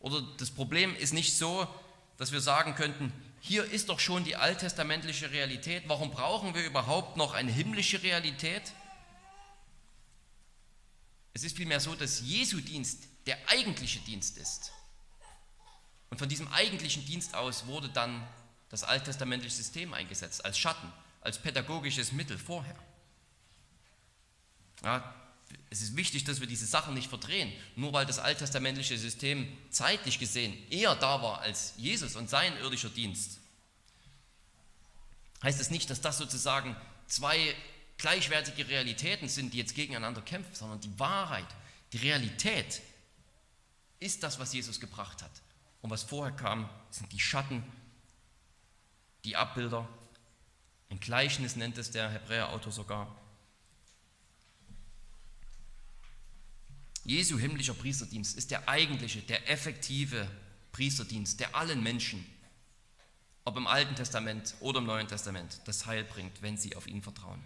[0.00, 1.68] oder das Problem ist nicht so,
[2.16, 7.16] dass wir sagen könnten, hier ist doch schon die alttestamentliche Realität, warum brauchen wir überhaupt
[7.16, 8.72] noch eine himmlische Realität?
[11.34, 14.72] Es ist vielmehr so, dass Jesu Dienst der eigentliche Dienst ist.
[16.12, 18.22] Und von diesem eigentlichen Dienst aus wurde dann
[18.68, 22.76] das alttestamentliche System eingesetzt, als Schatten, als pädagogisches Mittel vorher.
[24.84, 25.14] Ja,
[25.70, 27.50] es ist wichtig, dass wir diese Sachen nicht verdrehen.
[27.76, 32.90] Nur weil das alttestamentliche System zeitlich gesehen eher da war als Jesus und sein irdischer
[32.90, 33.38] Dienst,
[35.42, 37.54] heißt es nicht, dass das sozusagen zwei
[37.96, 41.48] gleichwertige Realitäten sind, die jetzt gegeneinander kämpfen, sondern die Wahrheit,
[41.94, 42.82] die Realität
[43.98, 45.30] ist das, was Jesus gebracht hat.
[45.82, 47.62] Und was vorher kam, sind die Schatten,
[49.24, 49.88] die Abbilder.
[50.90, 53.14] Ein Gleichnis nennt es der Hebräerautor sogar.
[57.04, 60.28] Jesu himmlischer Priesterdienst ist der eigentliche, der effektive
[60.70, 62.24] Priesterdienst, der allen Menschen,
[63.44, 67.02] ob im Alten Testament oder im Neuen Testament, das Heil bringt, wenn sie auf ihn
[67.02, 67.42] vertrauen.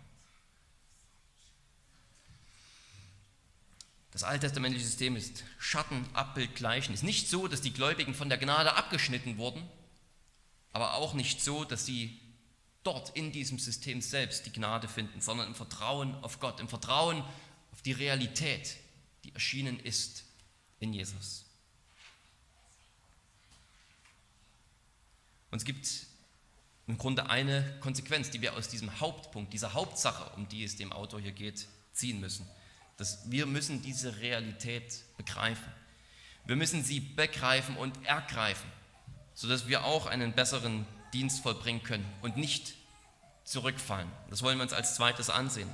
[4.12, 7.03] Das alttestamentliche System ist Schatten, Abbild, Gleichnis.
[7.03, 9.62] Nicht so, dass die Gläubigen von der Gnade abgeschnitten wurden,
[10.73, 12.21] aber auch nicht so, dass sie
[12.83, 17.23] dort in diesem System selbst die Gnade finden, sondern im Vertrauen auf Gott, im Vertrauen
[17.73, 18.77] auf die Realität,
[19.25, 20.25] die erschienen ist
[20.79, 21.45] in Jesus.
[25.51, 25.88] Und es gibt
[26.87, 30.92] im Grunde eine Konsequenz, die wir aus diesem Hauptpunkt, dieser Hauptsache, um die es dem
[30.92, 32.47] Autor hier geht, ziehen müssen
[32.96, 35.72] dass wir müssen diese Realität begreifen.
[36.46, 38.70] Wir müssen sie begreifen und ergreifen,
[39.35, 42.74] sodass wir auch einen besseren Dienst vollbringen können und nicht
[43.44, 44.11] zurückfallen.
[44.30, 45.72] Das wollen wir uns als zweites ansehen.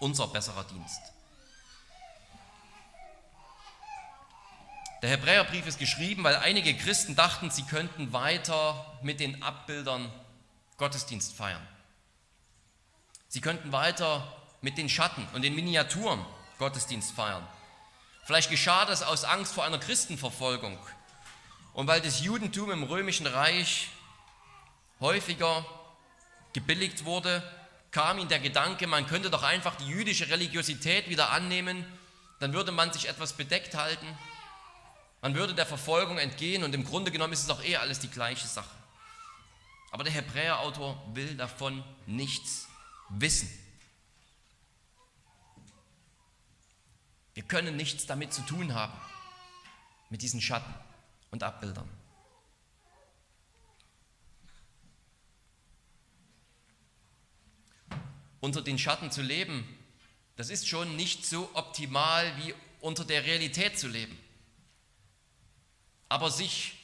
[0.00, 1.00] Unser besserer Dienst.
[5.02, 10.10] Der Hebräerbrief ist geschrieben, weil einige Christen dachten, sie könnten weiter mit den Abbildern
[10.78, 11.66] Gottesdienst feiern.
[13.28, 14.26] Sie könnten weiter
[14.66, 16.26] mit den Schatten und den Miniaturen
[16.58, 17.46] Gottesdienst feiern.
[18.24, 20.76] Vielleicht geschah das aus Angst vor einer Christenverfolgung
[21.72, 23.90] und weil das Judentum im römischen Reich
[24.98, 25.64] häufiger
[26.52, 27.44] gebilligt wurde,
[27.92, 31.86] kam ihnen der Gedanke, man könnte doch einfach die jüdische Religiosität wieder annehmen,
[32.40, 34.18] dann würde man sich etwas bedeckt halten,
[35.22, 38.10] man würde der Verfolgung entgehen und im Grunde genommen ist es auch eh alles die
[38.10, 38.74] gleiche Sache.
[39.92, 42.66] Aber der Hebräerautor will davon nichts
[43.10, 43.48] wissen.
[47.36, 48.98] Wir können nichts damit zu tun haben,
[50.08, 50.74] mit diesen Schatten
[51.30, 51.86] und Abbildern.
[58.40, 59.68] Unter den Schatten zu leben,
[60.36, 64.18] das ist schon nicht so optimal wie unter der Realität zu leben.
[66.08, 66.78] Aber sich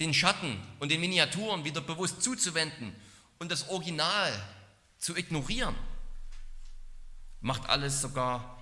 [0.00, 2.92] den Schatten und den Miniaturen wieder bewusst zuzuwenden
[3.38, 4.32] und das Original
[4.98, 5.76] zu ignorieren,
[7.40, 8.55] macht alles sogar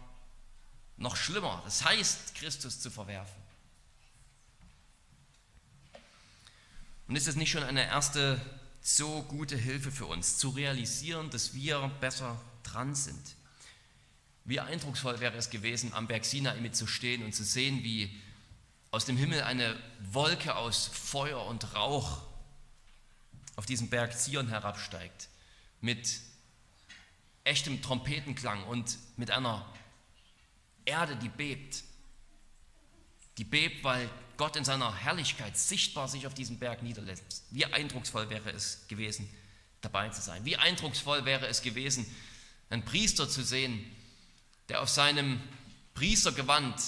[0.96, 3.42] noch schlimmer, das heißt, Christus zu verwerfen.
[7.06, 8.40] Und ist es nicht schon eine erste
[8.80, 13.36] so gute Hilfe für uns, zu realisieren, dass wir besser dran sind?
[14.44, 18.14] Wie eindrucksvoll wäre es gewesen, am Berg Sinai mitzustehen und zu sehen, wie
[18.90, 19.76] aus dem Himmel eine
[20.12, 22.22] Wolke aus Feuer und Rauch
[23.56, 25.28] auf diesen Berg Zion herabsteigt,
[25.80, 26.20] mit
[27.44, 29.66] echtem Trompetenklang und mit einer
[30.84, 31.82] Erde, die bebt.
[33.38, 37.44] Die bebt, weil Gott in seiner Herrlichkeit sichtbar sich auf diesem Berg niederlässt.
[37.50, 39.28] Wie eindrucksvoll wäre es gewesen,
[39.80, 40.44] dabei zu sein.
[40.44, 42.06] Wie eindrucksvoll wäre es gewesen,
[42.70, 43.84] einen Priester zu sehen,
[44.68, 45.40] der auf seinem
[45.94, 46.80] Priestergewand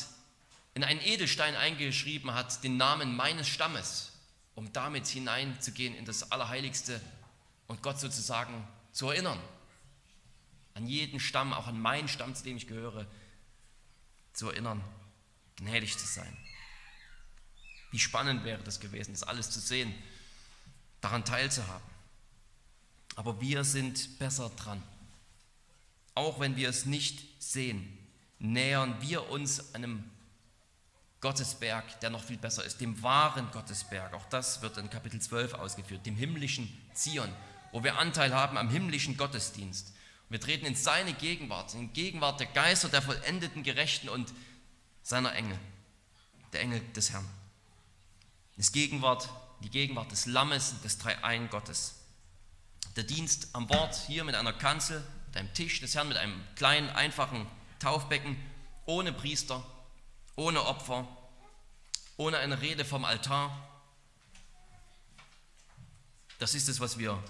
[0.74, 4.12] in einen Edelstein eingeschrieben hat, den Namen meines Stammes,
[4.54, 7.00] um damit hineinzugehen in das Allerheiligste
[7.66, 9.38] und Gott sozusagen zu erinnern.
[10.74, 13.06] An jeden Stamm, auch an meinen Stamm, zu dem ich gehöre,
[14.36, 14.84] zu erinnern,
[15.56, 16.36] gnädig zu sein.
[17.90, 19.94] Wie spannend wäre das gewesen, das alles zu sehen,
[21.00, 21.86] daran teilzuhaben.
[23.14, 24.82] Aber wir sind besser dran.
[26.14, 27.98] Auch wenn wir es nicht sehen,
[28.38, 30.04] nähern wir uns einem
[31.20, 34.12] Gottesberg, der noch viel besser ist, dem wahren Gottesberg.
[34.12, 37.32] Auch das wird in Kapitel 12 ausgeführt, dem himmlischen Zion,
[37.72, 39.94] wo wir Anteil haben am himmlischen Gottesdienst.
[40.28, 44.32] Wir treten in seine Gegenwart, in Gegenwart der Geister der vollendeten Gerechten und
[45.02, 45.58] seiner Engel,
[46.52, 47.28] der Engel des Herrn.
[48.56, 49.28] Das Gegenwart,
[49.62, 51.94] die Gegenwart des Lammes, des Dreiein Gottes.
[52.96, 56.42] Der Dienst am Wort hier mit einer Kanzel, mit einem Tisch des Herrn, mit einem
[56.56, 57.46] kleinen, einfachen
[57.78, 58.36] Taufbecken,
[58.86, 59.64] ohne Priester,
[60.34, 61.06] ohne Opfer,
[62.16, 63.68] ohne eine Rede vom Altar.
[66.38, 67.22] Das ist es, was wir,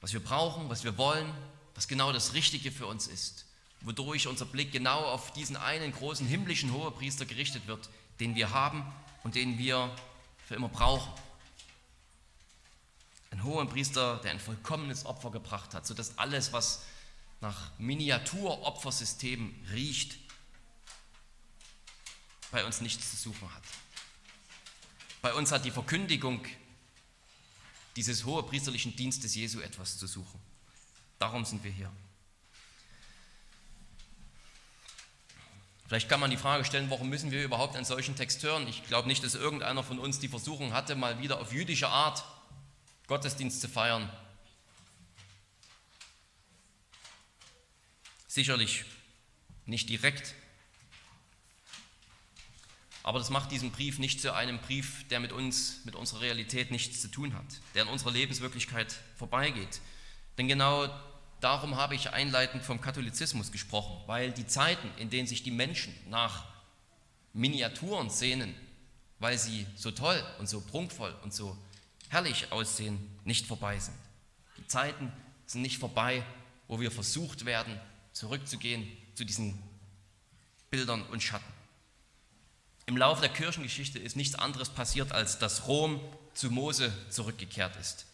[0.00, 1.32] was wir brauchen, was wir wollen,
[1.82, 3.44] was genau das Richtige für uns ist,
[3.80, 7.90] wodurch unser Blick genau auf diesen einen großen himmlischen Hohepriester gerichtet wird,
[8.20, 8.86] den wir haben
[9.24, 9.92] und den wir
[10.46, 11.12] für immer brauchen.
[13.32, 16.84] Ein Hohepriester, der ein vollkommenes Opfer gebracht hat, sodass alles, was
[17.40, 20.18] nach Miniaturopfersystemen riecht,
[22.52, 23.64] bei uns nichts zu suchen hat.
[25.20, 26.46] Bei uns hat die Verkündigung
[27.96, 30.51] dieses hohepriesterlichen Dienstes Jesu etwas zu suchen.
[31.22, 31.88] Darum sind wir hier.
[35.86, 38.66] Vielleicht kann man die Frage stellen, warum müssen wir überhaupt einen solchen Text hören?
[38.66, 42.24] Ich glaube nicht, dass irgendeiner von uns die Versuchung hatte, mal wieder auf jüdische Art
[43.06, 44.10] Gottesdienst zu feiern.
[48.26, 48.84] Sicherlich
[49.64, 50.34] nicht direkt.
[53.04, 56.72] Aber das macht diesen Brief nicht zu einem Brief, der mit uns, mit unserer Realität
[56.72, 59.80] nichts zu tun hat, der an unserer Lebenswirklichkeit vorbeigeht.
[60.36, 60.88] Denn genau
[61.42, 65.94] darum habe ich einleitend vom Katholizismus gesprochen, weil die Zeiten, in denen sich die Menschen
[66.08, 66.46] nach
[67.32, 68.54] Miniaturen sehnen,
[69.18, 71.56] weil sie so toll und so prunkvoll und so
[72.08, 73.96] herrlich aussehen, nicht vorbei sind.
[74.58, 75.12] Die Zeiten
[75.46, 76.24] sind nicht vorbei,
[76.68, 77.78] wo wir versucht werden,
[78.12, 79.62] zurückzugehen zu diesen
[80.70, 81.52] Bildern und Schatten.
[82.86, 86.00] Im Laufe der Kirchengeschichte ist nichts anderes passiert, als dass Rom
[86.34, 88.06] zu Mose zurückgekehrt ist.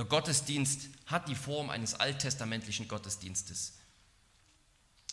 [0.00, 3.74] Ihr Gottesdienst hat die Form eines alttestamentlichen Gottesdienstes.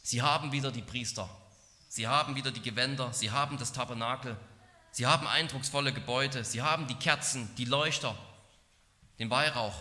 [0.02, 1.30] Sie haben wieder die Priester,
[1.90, 4.38] sie haben wieder die Gewänder, sie haben das Tabernakel,
[4.92, 8.18] sie haben eindrucksvolle Gebäude, sie haben die Kerzen, die Leuchter,
[9.20, 9.76] den Weihrauch.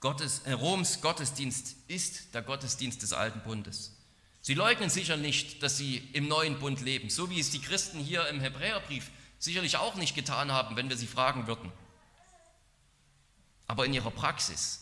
[0.00, 3.96] Gottes, äh, Roms Gottesdienst ist der Gottesdienst des alten Bundes.
[4.42, 8.00] Sie leugnen sicher nicht, dass sie im neuen Bund leben, so wie es die Christen
[8.00, 11.72] hier im Hebräerbrief sicherlich auch nicht getan haben, wenn wir sie fragen würden.
[13.70, 14.80] Aber in ihrer Praxis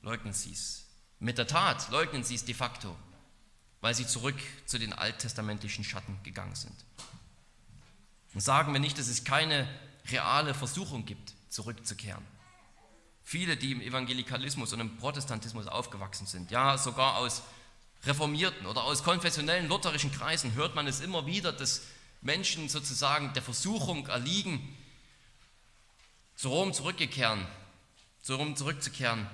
[0.00, 0.86] leugnen sie es.
[1.18, 2.96] Mit der Tat leugnen sie es de facto,
[3.82, 6.74] weil sie zurück zu den alttestamentlichen Schatten gegangen sind.
[8.32, 9.68] Und sagen wir nicht, dass es keine
[10.10, 12.24] reale Versuchung gibt, zurückzukehren.
[13.22, 17.42] Viele, die im Evangelikalismus und im Protestantismus aufgewachsen sind, ja sogar aus
[18.04, 21.82] reformierten oder aus konfessionellen lutherischen Kreisen hört man es immer wieder, dass
[22.22, 24.74] Menschen sozusagen der Versuchung erliegen,
[26.40, 27.46] zu Rom zurückzukehren,
[28.22, 29.26] zu Rom zurückzukehren.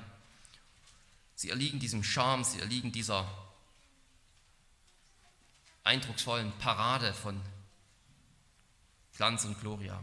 [1.37, 3.33] Sie erliegen diesem Charme, sie erliegen dieser
[5.85, 7.41] eindrucksvollen Parade von
[9.17, 10.03] Glanz und Gloria.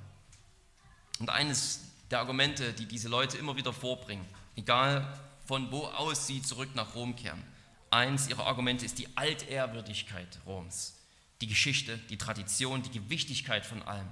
[1.19, 5.05] Und eines der Argumente, die diese Leute immer wieder vorbringen, egal
[5.45, 7.43] von wo aus sie zurück nach Rom kehren.
[7.89, 10.93] Eins ihrer Argumente ist die Altehrwürdigkeit Roms,
[11.41, 14.07] die Geschichte, die Tradition, die Gewichtigkeit von allem.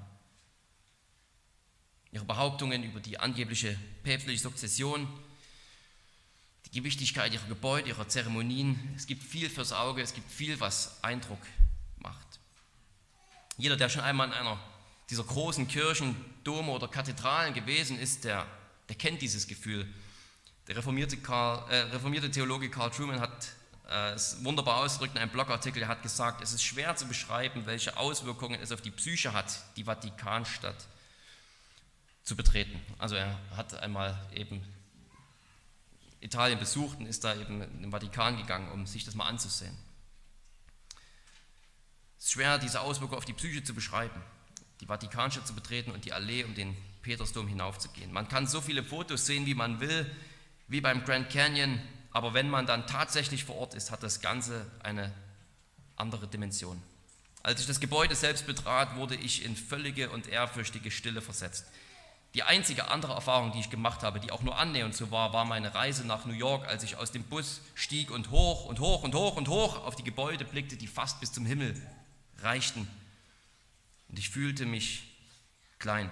[2.12, 5.08] Ihre Behauptungen über die angebliche päpstliche Sukzession,
[6.66, 8.94] die Gewichtigkeit ihrer Gebäude, ihrer Zeremonien.
[8.96, 11.40] Es gibt viel fürs Auge, es gibt viel, was Eindruck
[12.00, 12.40] macht.
[13.58, 14.60] Jeder, der schon einmal in einer
[15.10, 18.46] dieser großen Kirchen, Dome oder Kathedralen gewesen ist, der,
[18.90, 19.88] der kennt dieses Gefühl.
[20.68, 23.50] Der reformierte, Karl, äh, reformierte Theologe Carl Truman hat
[23.90, 25.84] äh, es wunderbar ausgedrückt in einem Blogartikel.
[25.84, 29.62] Er hat gesagt, es ist schwer zu beschreiben, welche Auswirkungen es auf die Psyche hat,
[29.76, 30.88] die Vatikanstadt
[32.24, 32.80] zu betreten.
[32.98, 34.64] Also er hat einmal eben
[36.20, 39.76] Italien besucht und ist da eben den Vatikan gegangen, um sich das mal anzusehen.
[42.18, 44.22] Es ist schwer, diese Auswirkungen auf die Psyche zu beschreiben
[44.82, 48.12] die Vatikanstadt zu betreten und die Allee um den Petersdom hinaufzugehen.
[48.12, 50.10] Man kann so viele Fotos sehen, wie man will,
[50.68, 51.80] wie beim Grand Canyon,
[52.12, 55.14] aber wenn man dann tatsächlich vor Ort ist, hat das Ganze eine
[55.96, 56.82] andere Dimension.
[57.44, 61.66] Als ich das Gebäude selbst betrat, wurde ich in völlige und ehrfürchtige Stille versetzt.
[62.34, 65.44] Die einzige andere Erfahrung, die ich gemacht habe, die auch nur annähernd so war, war
[65.44, 69.04] meine Reise nach New York, als ich aus dem Bus stieg und hoch und hoch
[69.04, 71.76] und hoch und hoch auf die Gebäude blickte, die fast bis zum Himmel
[72.40, 72.88] reichten
[74.12, 75.04] und ich fühlte mich
[75.80, 76.12] klein.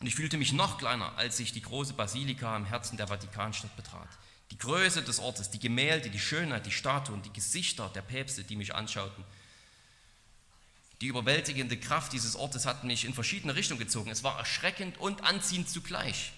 [0.00, 3.74] Und ich fühlte mich noch kleiner, als ich die große Basilika im Herzen der Vatikanstadt
[3.74, 4.08] betrat.
[4.50, 8.54] Die Größe des Ortes, die Gemälde, die Schönheit, die Statuen, die Gesichter der Päpste, die
[8.54, 9.24] mich anschauten.
[11.00, 14.10] Die überwältigende Kraft dieses Ortes hat mich in verschiedene Richtungen gezogen.
[14.10, 16.32] Es war erschreckend und anziehend zugleich.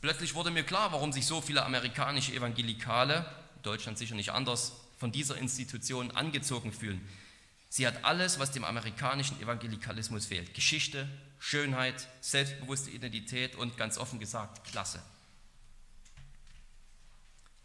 [0.00, 3.26] Plötzlich wurde mir klar, warum sich so viele amerikanische Evangelikale,
[3.62, 7.06] Deutschland sicher nicht anders, von dieser Institution angezogen fühlen.
[7.68, 10.54] Sie hat alles, was dem amerikanischen Evangelikalismus fehlt.
[10.54, 11.08] Geschichte,
[11.38, 15.02] Schönheit, selbstbewusste Identität und ganz offen gesagt Klasse.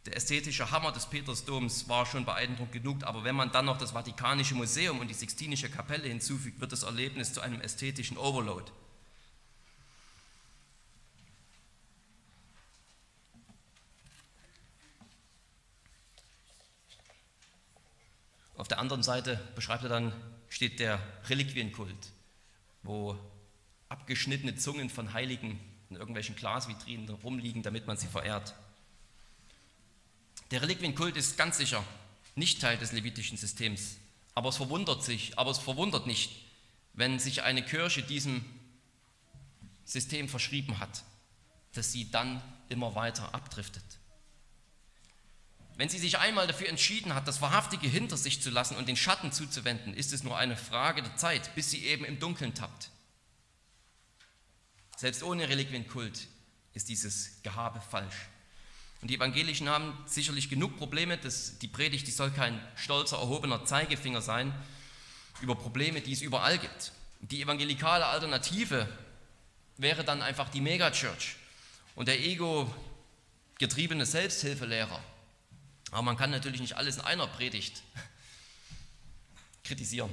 [0.06, 3.92] Der ästhetische Hammer des Petersdoms war schon beeindruckend genug, aber wenn man dann noch das
[3.92, 8.72] Vatikanische Museum und die Sixtinische Kapelle hinzufügt, wird das Erlebnis zu einem ästhetischen Overload.
[18.58, 20.14] Auf der anderen Seite beschreibt er dann,
[20.48, 21.00] steht der
[21.30, 22.12] Reliquienkult,
[22.84, 23.18] wo
[23.90, 28.54] abgeschnittene Zungen von Heiligen in irgendwelchen Glasvitrinen rumliegen, damit man sie verehrt.
[30.56, 31.84] Der Reliquienkult ist ganz sicher
[32.36, 33.98] nicht Teil des levitischen Systems,
[34.36, 36.32] aber es verwundert sich, aber es verwundert nicht,
[36.94, 38.46] wenn sich eine Kirche diesem
[39.84, 41.04] System verschrieben hat,
[41.74, 43.84] dass sie dann immer weiter abdriftet.
[45.76, 48.96] Wenn sie sich einmal dafür entschieden hat, das Wahrhaftige hinter sich zu lassen und den
[48.96, 52.92] Schatten zuzuwenden, ist es nur eine Frage der Zeit, bis sie eben im Dunkeln tappt.
[54.96, 56.30] Selbst ohne Reliquienkult
[56.72, 58.30] ist dieses Gehabe falsch.
[59.06, 61.20] Und die Evangelischen haben sicherlich genug Probleme.
[61.20, 64.52] Das, die Predigt die soll kein stolzer, erhobener Zeigefinger sein
[65.42, 66.92] über Probleme, die es überall gibt.
[67.22, 68.90] Die evangelikale Alternative
[69.78, 71.36] wäre dann einfach die Megachurch
[71.94, 75.00] und der ego-getriebene Selbsthilfelehrer
[75.92, 77.84] aber man kann natürlich nicht alles in einer Predigt
[79.64, 80.10] kritisieren.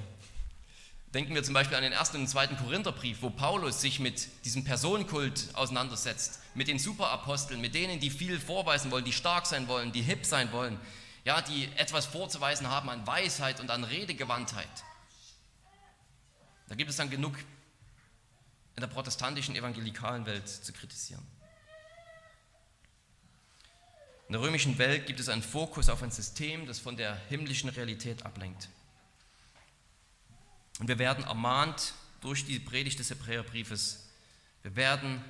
[1.14, 4.64] Denken wir zum Beispiel an den ersten und zweiten Korintherbrief, wo Paulus sich mit diesem
[4.64, 9.92] Personenkult auseinandersetzt, mit den Superaposteln, mit denen, die viel vorweisen wollen, die stark sein wollen,
[9.92, 10.80] die hip sein wollen,
[11.24, 14.68] ja, die etwas vorzuweisen haben an Weisheit und an Redegewandtheit.
[16.68, 17.36] Da gibt es dann genug
[18.74, 21.26] in der protestantischen evangelikalen Welt zu kritisieren.
[24.28, 27.68] In der römischen Welt gibt es einen Fokus auf ein System, das von der himmlischen
[27.68, 28.70] Realität ablenkt.
[30.79, 34.09] Und wir werden ermahnt durch die Predigt des Hebräerbriefes,
[34.62, 35.23] wir werden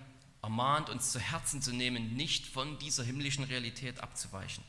[0.43, 4.64] ermahnt, uns zu Herzen zu nehmen, nicht von dieser himmlischen Realität abzuweichen.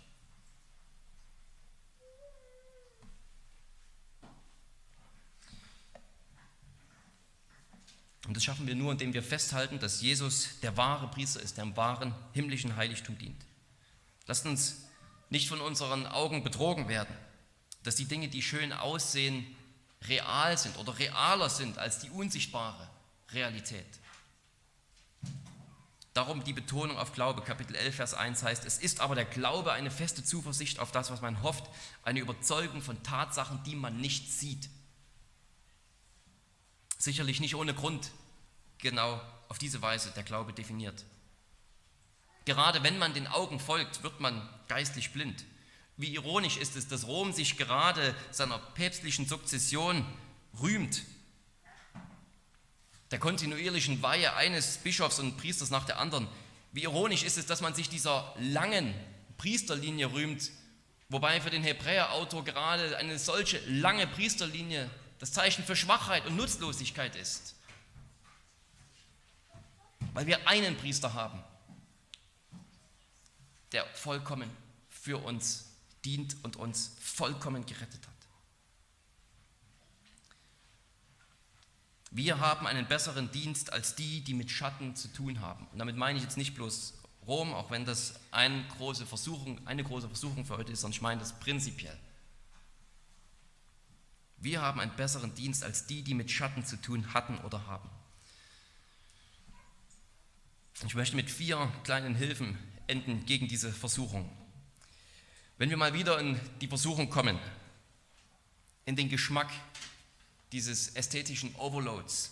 [8.28, 11.66] Und das schaffen wir nur, indem wir festhalten, dass Jesus der wahre Priester ist, der
[11.66, 13.46] im wahren himmlischen Heiligtum dient.
[14.28, 14.86] Lasst uns
[15.30, 17.14] nicht von unseren Augen betrogen werden,
[17.84, 19.46] dass die Dinge, die schön aussehen,
[20.08, 22.89] real sind oder realer sind als die unsichtbare
[23.32, 23.86] Realität.
[26.14, 29.72] Darum die Betonung auf Glaube, Kapitel 11, Vers 1 heißt, es ist aber der Glaube
[29.72, 31.68] eine feste Zuversicht auf das, was man hofft,
[32.04, 34.70] eine Überzeugung von Tatsachen, die man nicht sieht.
[36.99, 38.12] Sicherlich nicht ohne Grund
[38.78, 41.04] genau auf diese Weise der Glaube definiert.
[42.45, 45.43] Gerade wenn man den Augen folgt, wird man geistlich blind.
[45.98, 50.06] Wie ironisch ist es, dass Rom sich gerade seiner päpstlichen Sukzession
[50.60, 51.04] rühmt,
[53.12, 56.28] der kontinuierlichen Weihe eines Bischofs und Priesters nach der anderen.
[56.72, 58.94] Wie ironisch ist es, dass man sich dieser langen
[59.38, 60.50] Priesterlinie rühmt,
[61.10, 64.89] wobei für den Hebräerautor gerade eine solche lange Priesterlinie
[65.20, 67.56] das Zeichen für Schwachheit und Nutzlosigkeit ist.
[70.14, 71.44] Weil wir einen Priester haben,
[73.72, 74.50] der vollkommen
[74.89, 75.73] für uns
[76.06, 78.14] dient und uns vollkommen gerettet hat.
[82.12, 85.66] Wir haben einen besseren Dienst als die, die mit Schatten zu tun haben.
[85.72, 86.93] Und damit meine ich jetzt nicht bloß
[87.26, 91.01] Rom, auch wenn das eine große Versuchung, eine große Versuchung für heute ist, sondern ich
[91.01, 91.97] meine das prinzipiell.
[94.38, 97.89] Wir haben einen besseren Dienst als die, die mit Schatten zu tun hatten oder haben.
[100.86, 104.30] Ich möchte mit vier kleinen Hilfen enden gegen diese Versuchung.
[105.64, 107.39] Wenn wir mal wieder in die Versuchung kommen,
[108.84, 109.49] in den Geschmack
[110.51, 112.32] dieses ästhetischen Overloads,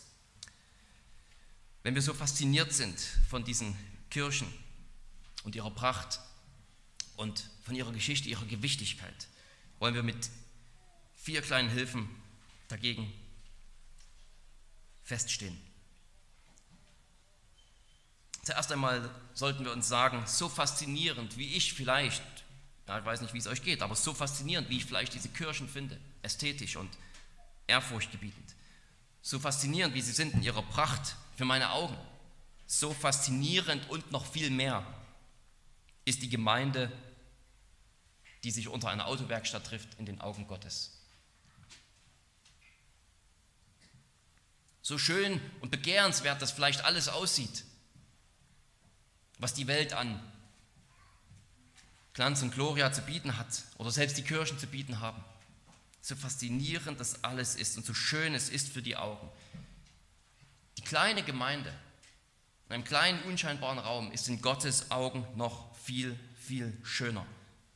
[1.82, 3.74] wenn wir so fasziniert sind von diesen
[4.10, 4.54] Kirchen
[5.46, 6.20] und ihrer Pracht
[7.16, 9.30] und von ihrer Geschichte, ihrer Gewichtigkeit,
[9.80, 10.30] wollen wir mit
[11.16, 12.10] vier kleinen Hilfen
[12.68, 13.14] dagegen
[15.06, 15.58] feststehen.
[18.44, 22.22] Zuerst einmal sollten wir uns sagen, so faszinierend wie ich vielleicht,
[23.00, 25.68] ich weiß nicht, wie es euch geht, aber so faszinierend wie ich vielleicht diese Kirchen
[25.68, 26.90] finde, ästhetisch und
[27.68, 28.56] ehrfurchtgebietend,
[29.22, 31.98] so faszinierend wie sie sind in ihrer Pracht für meine Augen,
[32.68, 34.86] so faszinierend und noch viel mehr
[36.06, 36.92] ist die Gemeinde,
[38.44, 40.98] die sich unter einer Autowerkstatt trifft, in den Augen Gottes.
[44.82, 47.64] So schön und begehrenswert das vielleicht alles aussieht,
[49.38, 50.20] was die Welt an
[52.14, 55.24] Glanz und Gloria zu bieten hat oder selbst die Kirchen zu bieten haben.
[56.02, 59.30] so faszinierend das alles ist und so schön es ist für die Augen.
[60.78, 61.74] Die kleine Gemeinde
[62.72, 67.26] in einem kleinen, unscheinbaren Raum ist in Gottes Augen noch viel, viel schöner.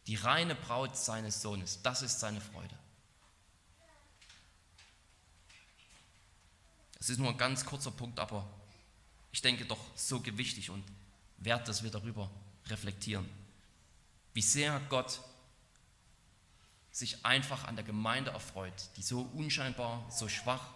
[0.07, 2.73] Die reine Braut seines Sohnes, das ist seine Freude.
[6.97, 8.49] Es ist nur ein ganz kurzer Punkt, aber
[9.33, 10.81] ich denke doch so gewichtig und
[11.39, 12.31] wert, dass wir darüber
[12.67, 13.29] reflektieren.
[14.35, 15.21] Wie sehr Gott
[16.91, 20.73] sich einfach an der Gemeinde erfreut, die so unscheinbar, so schwach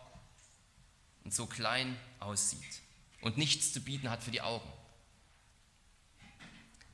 [1.26, 2.82] und so klein aussieht
[3.20, 4.68] und nichts zu bieten hat für die Augen.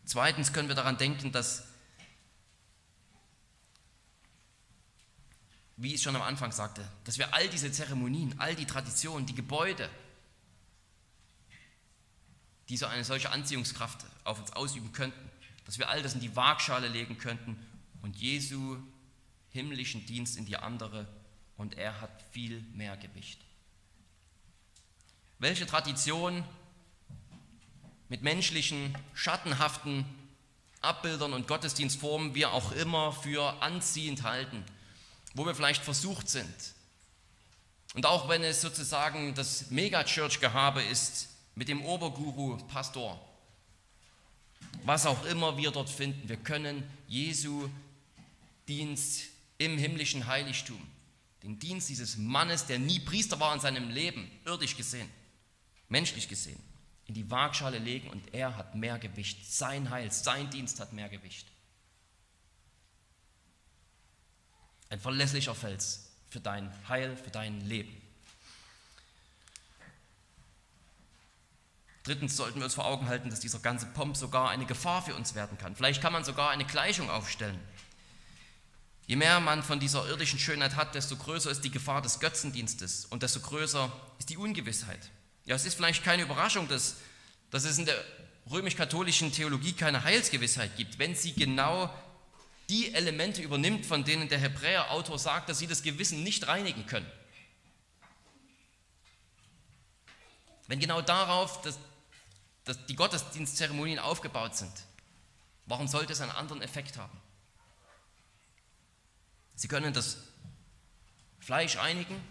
[0.06, 1.68] Zweitens können wir daran denken, dass,
[5.78, 9.36] wie ich schon am Anfang sagte, dass wir all diese Zeremonien, all die Traditionen, die
[9.36, 9.88] Gebäude,
[12.70, 15.30] die so eine solche Anziehungskraft auf uns ausüben könnten,
[15.66, 17.58] dass wir all das in die Waagschale legen könnten
[18.02, 18.78] und Jesu
[19.50, 21.08] himmlischen Dienst in die andere
[21.58, 23.40] und er hat viel mehr Gewicht.
[25.40, 26.44] Welche Tradition
[28.10, 30.06] mit menschlichen, schattenhaften
[30.82, 34.64] Abbildern und Gottesdienstformen wir auch immer für anziehend halten,
[35.34, 36.54] wo wir vielleicht versucht sind.
[37.96, 43.20] Und auch wenn es sozusagen das Megachurch-Gehabe ist mit dem Oberguru, Pastor,
[44.86, 47.70] was auch immer wir dort finden, wir können Jesu
[48.68, 49.26] Dienst
[49.58, 50.80] im himmlischen Heiligtum,
[51.44, 55.10] den Dienst dieses Mannes, der nie Priester war in seinem Leben, irdisch gesehen,
[55.90, 56.60] menschlich gesehen,
[57.08, 59.52] in die Waagschale legen und er hat mehr Gewicht.
[59.52, 61.48] Sein Heil, sein Dienst hat mehr Gewicht.
[64.90, 68.05] Ein verlässlicher Fels für dein Heil, für dein Leben.
[72.06, 75.16] Drittens sollten wir uns vor Augen halten, dass dieser ganze Pomp sogar eine Gefahr für
[75.16, 75.76] uns werden kann.
[75.76, 77.60] Vielleicht kann man sogar eine Gleichung aufstellen.
[79.08, 83.06] Je mehr man von dieser irdischen Schönheit hat, desto größer ist die Gefahr des Götzendienstes
[83.06, 85.00] und desto größer ist die Ungewissheit.
[85.46, 86.98] Ja, es ist vielleicht keine Überraschung, dass,
[87.50, 87.98] dass es in der
[88.52, 91.92] römisch-katholischen Theologie keine Heilsgewissheit gibt, wenn sie genau
[92.70, 97.12] die Elemente übernimmt, von denen der Hebräer-Autor sagt, dass sie das Gewissen nicht reinigen können.
[100.68, 101.78] Wenn genau darauf das,
[102.66, 104.74] das die Gottesdienstzeremonien aufgebaut sind,
[105.66, 107.18] warum sollte es einen anderen Effekt haben?
[109.56, 110.18] Sie können das
[111.40, 112.22] Fleisch einigen,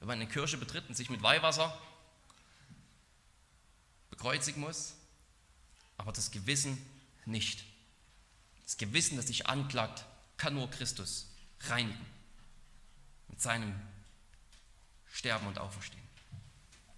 [0.00, 1.80] wenn man eine Kirche betritt und sich mit Weihwasser
[4.10, 4.94] bekreuzigen muss,
[5.96, 6.78] aber das Gewissen
[7.24, 7.64] nicht.
[8.64, 10.04] Das Gewissen, das sich anklagt,
[10.36, 11.30] kann nur Christus
[11.60, 12.06] reinigen
[13.28, 13.74] mit seinem
[15.12, 16.03] Sterben und Auferstehen.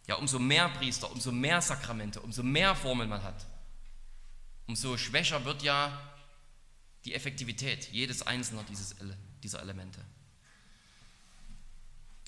[0.06, 3.46] Ja, umso mehr Priester, umso mehr Sakramente, umso mehr Formeln man hat,
[4.66, 6.00] umso schwächer wird ja
[7.04, 8.64] die Effektivität jedes einzelnen
[9.42, 10.00] dieser Elemente.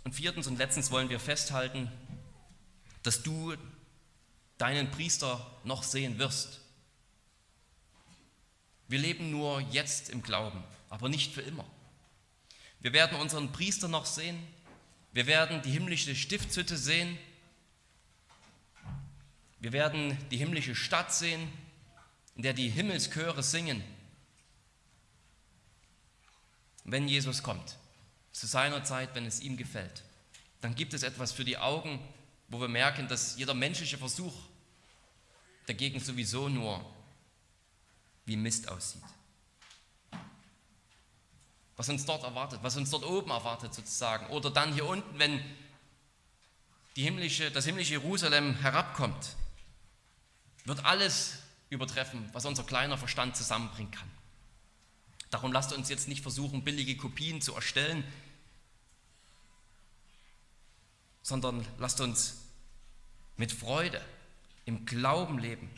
[0.04, 1.90] Und viertens und letztens wollen wir festhalten,
[3.02, 3.54] dass du
[4.56, 6.60] deinen Priester noch sehen wirst.
[8.88, 11.64] Wir leben nur jetzt im Glauben, aber nicht für immer.
[12.80, 14.38] Wir werden unseren Priester noch sehen,
[15.12, 17.18] wir werden die himmlische Stiftshütte sehen,
[19.60, 21.50] wir werden die himmlische Stadt sehen,
[22.36, 23.82] in der die Himmelschöre singen,
[26.84, 27.76] wenn Jesus kommt,
[28.32, 30.04] zu seiner Zeit, wenn es ihm gefällt.
[30.60, 31.98] Dann gibt es etwas für die Augen,
[32.48, 34.34] wo wir merken, dass jeder menschliche Versuch
[35.66, 36.84] dagegen sowieso nur
[38.24, 39.02] wie Mist aussieht.
[41.76, 44.26] Was uns dort erwartet, was uns dort oben erwartet sozusagen.
[44.28, 45.40] Oder dann hier unten, wenn
[46.94, 49.36] himmlische, das himmlische Jerusalem herabkommt,
[50.68, 51.38] wird alles
[51.70, 54.10] übertreffen, was unser kleiner Verstand zusammenbringen kann.
[55.30, 58.04] Darum lasst uns jetzt nicht versuchen, billige Kopien zu erstellen,
[61.22, 62.38] sondern lasst uns
[63.36, 64.00] mit Freude
[64.64, 65.70] im Glauben leben,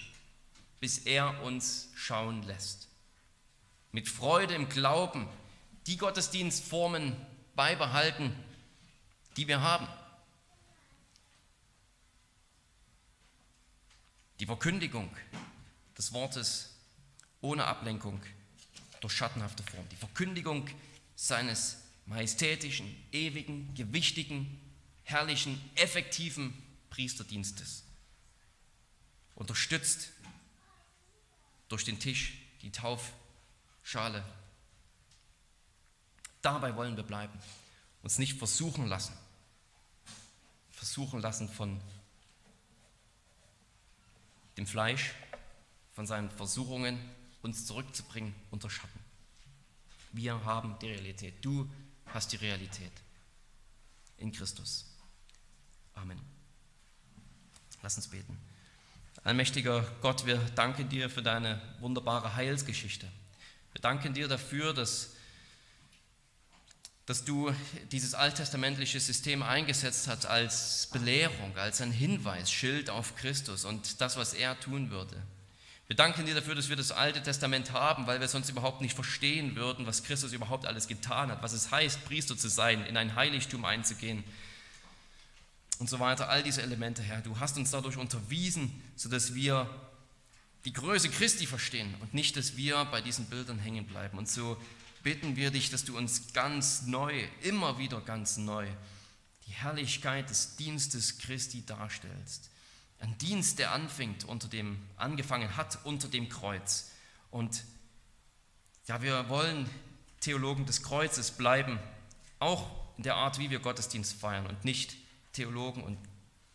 [0.79, 2.89] bis er uns schauen lässt.
[3.93, 5.29] Mit Freude im Glauben
[5.87, 7.17] die Gottesdienstformen
[7.57, 8.33] beibehalten,
[9.37, 9.89] die wir haben.
[14.41, 15.15] Die Verkündigung
[15.99, 16.75] des Wortes
[17.43, 18.23] ohne Ablenkung
[19.03, 19.87] durch schattenhafte Form.
[19.91, 20.67] Die Verkündigung
[21.15, 21.77] seines
[22.07, 24.59] majestätischen, ewigen, gewichtigen,
[25.05, 26.55] herrlichen, effektiven
[26.89, 27.85] Priesterdienstes
[29.35, 30.11] unterstützt
[31.69, 34.25] durch den Tisch, die Taufschale.
[36.41, 37.39] Dabei wollen wir bleiben,
[38.03, 39.13] uns nicht versuchen lassen,
[40.71, 41.79] versuchen lassen von
[44.61, 45.15] dem Fleisch,
[45.95, 46.99] von seinen Versuchungen,
[47.41, 49.01] uns zurückzubringen unter Schatten.
[50.13, 51.35] Wir haben die Realität.
[51.41, 51.67] Du
[52.05, 52.93] hast die Realität
[54.19, 54.85] in Christus.
[55.95, 56.21] Amen.
[57.81, 58.37] Lass uns beten.
[59.25, 63.09] Allmächtiger Gott, wir danken dir für deine wunderbare Heilsgeschichte.
[63.73, 65.15] Wir danken dir dafür, dass,
[67.11, 67.53] dass du
[67.91, 74.17] dieses alttestamentliche System eingesetzt hast als Belehrung, als ein Hinweis, Schild auf Christus und das,
[74.17, 75.21] was er tun würde.
[75.89, 78.95] Wir danken dir dafür, dass wir das Alte Testament haben, weil wir sonst überhaupt nicht
[78.95, 82.97] verstehen würden, was Christus überhaupt alles getan hat, was es heißt, Priester zu sein, in
[82.97, 84.23] ein Heiligtum einzugehen
[85.81, 86.29] und so weiter.
[86.29, 89.69] All diese Elemente, Herr, du hast uns dadurch unterwiesen, sodass wir
[90.65, 94.17] die Größe Christi verstehen und nicht, dass wir bei diesen Bildern hängen bleiben.
[94.17, 94.57] Und so
[95.03, 98.67] bitten wir dich, dass du uns ganz neu, immer wieder ganz neu,
[99.47, 102.51] die Herrlichkeit des Dienstes Christi darstellst
[103.01, 106.91] ein Dienst, der anfängt unter dem, angefangen hat unter dem Kreuz.
[107.31, 107.65] Und
[108.87, 109.69] ja, wir wollen
[110.21, 111.79] Theologen des Kreuzes bleiben,
[112.39, 114.97] auch in der Art, wie wir Gottesdienst feiern und nicht
[115.33, 115.99] Theologen und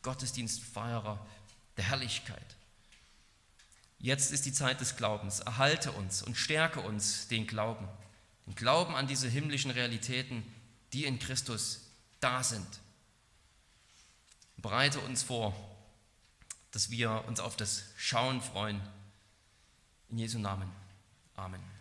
[0.04, 1.26] Gottesdienstfeierer
[1.78, 2.56] der Herrlichkeit.
[3.98, 5.40] Jetzt ist die Zeit des Glaubens.
[5.40, 7.88] Erhalte uns und stärke uns den Glauben.
[8.46, 10.44] Den Glauben an diese himmlischen Realitäten,
[10.94, 11.82] die in Christus
[12.20, 12.68] da sind.
[14.58, 15.54] Bereite uns vor
[16.76, 18.82] dass wir uns auf das Schauen freuen.
[20.10, 20.70] In Jesu Namen.
[21.38, 21.75] Amen.